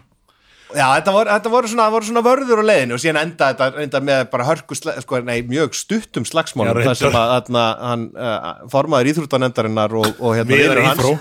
[0.72, 3.84] Já, þetta voru, þetta voru, svona, voru svona vörður á leiðinu og síðan enda þetta
[3.84, 6.80] enda með bara hörku, sko, nei, mjög stuttum slagsmálum.
[6.80, 10.55] Já, þar sem að þarna, hann uh, formaður íþróttanemdarinnar og, og hérna.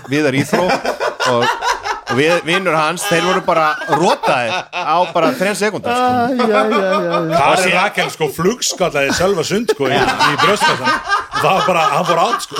[0.07, 1.45] Viðar Íþró og,
[2.11, 6.47] og við, vinnur hans, þeir voru bara rótaðir á bara 3 sekundar sko.
[7.31, 12.05] Karin Rakel sko flugskallaði selva sund sko í, í bröstkassan og það var bara, hann
[12.09, 12.55] fór átt sko.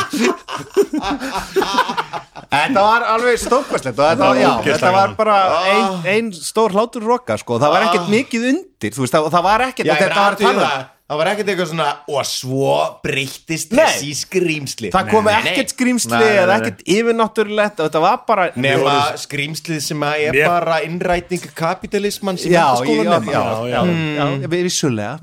[2.52, 5.38] Þetta var alveg stórkvæslegt og þetta, já, þetta var bara
[5.72, 7.60] ein, ein stór hlátur roka sko.
[7.62, 10.82] það var ekkert mikið undir þú veist, það, það var ekkert þetta var talað
[11.12, 16.56] það, var ekkert eitthvað svona og svo breyttist þessi skrýmsli það kom ekkert skrýmsli eða
[16.62, 22.40] ekkert yfirnáttúrulegt og þetta var bara nema skrýmsli sem að er Mér- bara innræting kapitalisman
[22.40, 23.32] sem já, menntaskólan já, nema.
[23.32, 24.24] já, Já, já, já.
[24.24, 25.20] já, já, vissulega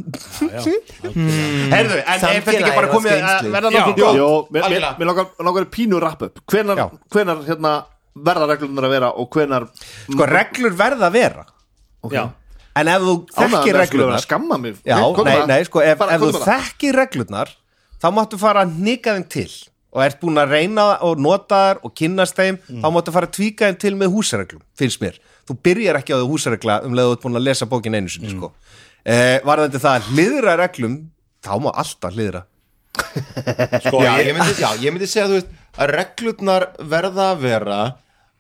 [1.73, 3.79] Herðu, en er þetta ekki bara komið að verða Já.
[3.87, 4.51] nokkuð Jó, góð?
[4.55, 5.11] mér, mér,
[5.49, 6.87] langar, pínu wrap up hvenar, Já.
[7.15, 7.73] hvenar hérna,
[8.29, 9.67] verða reglunar að vera og hvenar
[10.09, 11.45] Sko, reglur verða að vera.
[12.13, 12.25] Já,
[12.79, 14.77] En ef þú þekkir að reglurnar skamma mig.
[14.87, 17.51] Já, nei, nei, sko, ef, Bara, ef þú þekkir reglurnar
[17.99, 19.49] þá máttu fara að nika þeim til.
[19.97, 22.83] Og ert búin að reyna og nota þær og kynnast þeim, Mm.
[22.85, 25.17] þá máttu fara að tvíka þeim til með húsareglum, finnst mér.
[25.49, 27.95] Þú byrjar ekki á því húsaregla um leið og þú ert búin að lesa bókin
[27.97, 28.37] einu sinni, Mm.
[28.39, 28.53] sko.
[29.07, 31.11] Eh, Varðandi það að hliðra reglum
[31.43, 32.43] þá má alltaf hliðra.
[33.87, 37.41] Sko já, ég, ég myndi, já, ég myndi segja þú veist að reglurnar verða að
[37.45, 37.93] vera að,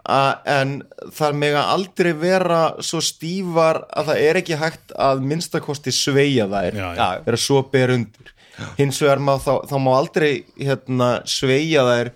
[0.09, 0.71] en
[1.13, 6.79] það mega aldrei vera svo stífar að það er ekki hægt að minnstakosti sveia þær.
[7.27, 8.33] Vera svo ber undir.
[8.79, 12.11] Hins vegar má þá, þá má aldrei hérna, sveia þær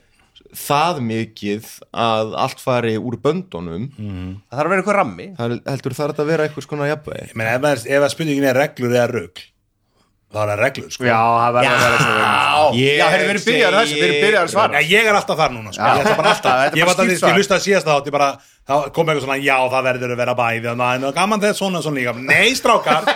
[0.53, 3.87] það mikið að allt fari úr böndunum.
[3.97, 5.29] Það þarf að vera eitthvað rammi.
[5.39, 7.29] Það heldur það að vera eitthvað skona jafnvægi.
[7.31, 9.47] Ég meina, ef, að spurningin er reglur eða rugl
[10.33, 11.05] þá er það reglur, sko.
[11.07, 14.47] Já, það verður að eitthvað Ég já, heyrðu, við erum byrjar þessu, við erum byrjar
[14.47, 14.73] að svara.
[14.73, 16.93] Nei, ég er alltaf þar núna, sko, ég ætla bara alltaf Þetta er Ég bara
[16.93, 17.39] var það, skýrt ég svar.
[17.43, 18.29] lusta að síðast þá bara,
[18.69, 21.83] þá kom eitthvað svona, já, það verður að vera bæði það er gaman þegar svona,
[21.85, 22.15] svona líka.
[22.33, 23.13] Nei, strákar,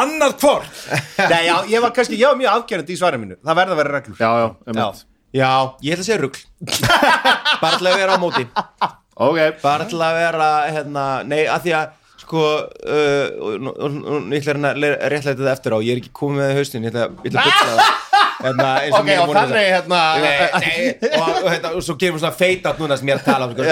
[0.00, 0.82] annar hvort.
[1.32, 3.38] Nei, já, ég var kannski, ég var mjög afgerandi í svarinu mínu.
[3.44, 4.18] Það verður að vera reglur.
[4.20, 4.72] Já, já, Já.
[4.72, 5.04] einmitt.
[5.30, 5.50] Já,
[5.86, 6.40] ég ætla að segja rugl.
[7.62, 8.46] Bara til að vera á móti.
[9.20, 11.90] Ok, bara til að vera hérna, nei, að því að
[12.30, 13.58] sko uh, og,
[14.30, 14.78] ég ætla að
[15.10, 17.42] réttlega þetta eftir á ég er ekki komið með það haustin, ég ætla, að byggja
[17.58, 17.78] það
[18.44, 20.00] hérna, Ok, og þannig, hérna
[21.20, 23.44] og, hérna, og svo gerum við svona feit átt núna sem ég er að tala
[23.46, 23.62] um sko.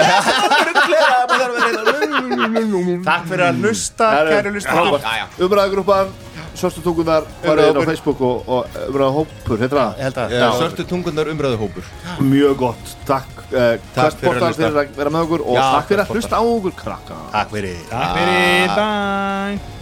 [3.09, 3.53] Takk fyrir að
[4.67, 5.03] frábært.
[5.05, 5.25] Já, já.
[5.45, 6.07] umræðagrúpan
[6.59, 10.35] Svörstu tungunar, farið inn á Facebook og, og umræðahópur, heitir það?
[10.59, 14.61] Sörtu tungundar umræðu hópur Mjög gott, takk uh, Takk fyrir að hlusta.
[14.65, 16.35] fyrir að vera með okkur og Já, takk fyrir að hlusta.
[16.35, 17.83] á okkur krakka Takk fyrir.
[17.89, 19.78] Takk fyrir, bæ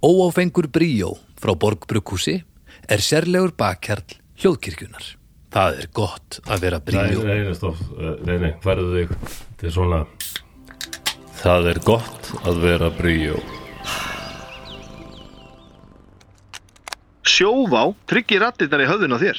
[0.00, 2.38] Óáfengur bríó frá Borgbrukkúsi
[2.88, 5.04] er sérlegur bakkjarl hljóðkirkjunar.
[5.52, 7.24] Það er gott að vera bríó.
[7.26, 7.54] nei, nei,
[8.00, 10.00] Eh, nei, nei, færðu þig Þetta er svona
[11.40, 13.40] Það er gott að vera bríó
[17.26, 19.38] Sjóvá tryggir rattirnar í höfðun á þér.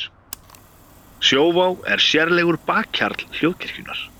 [1.21, 4.10] Sjóvá er sérlegur bakkjarl hljóðkirkjunar.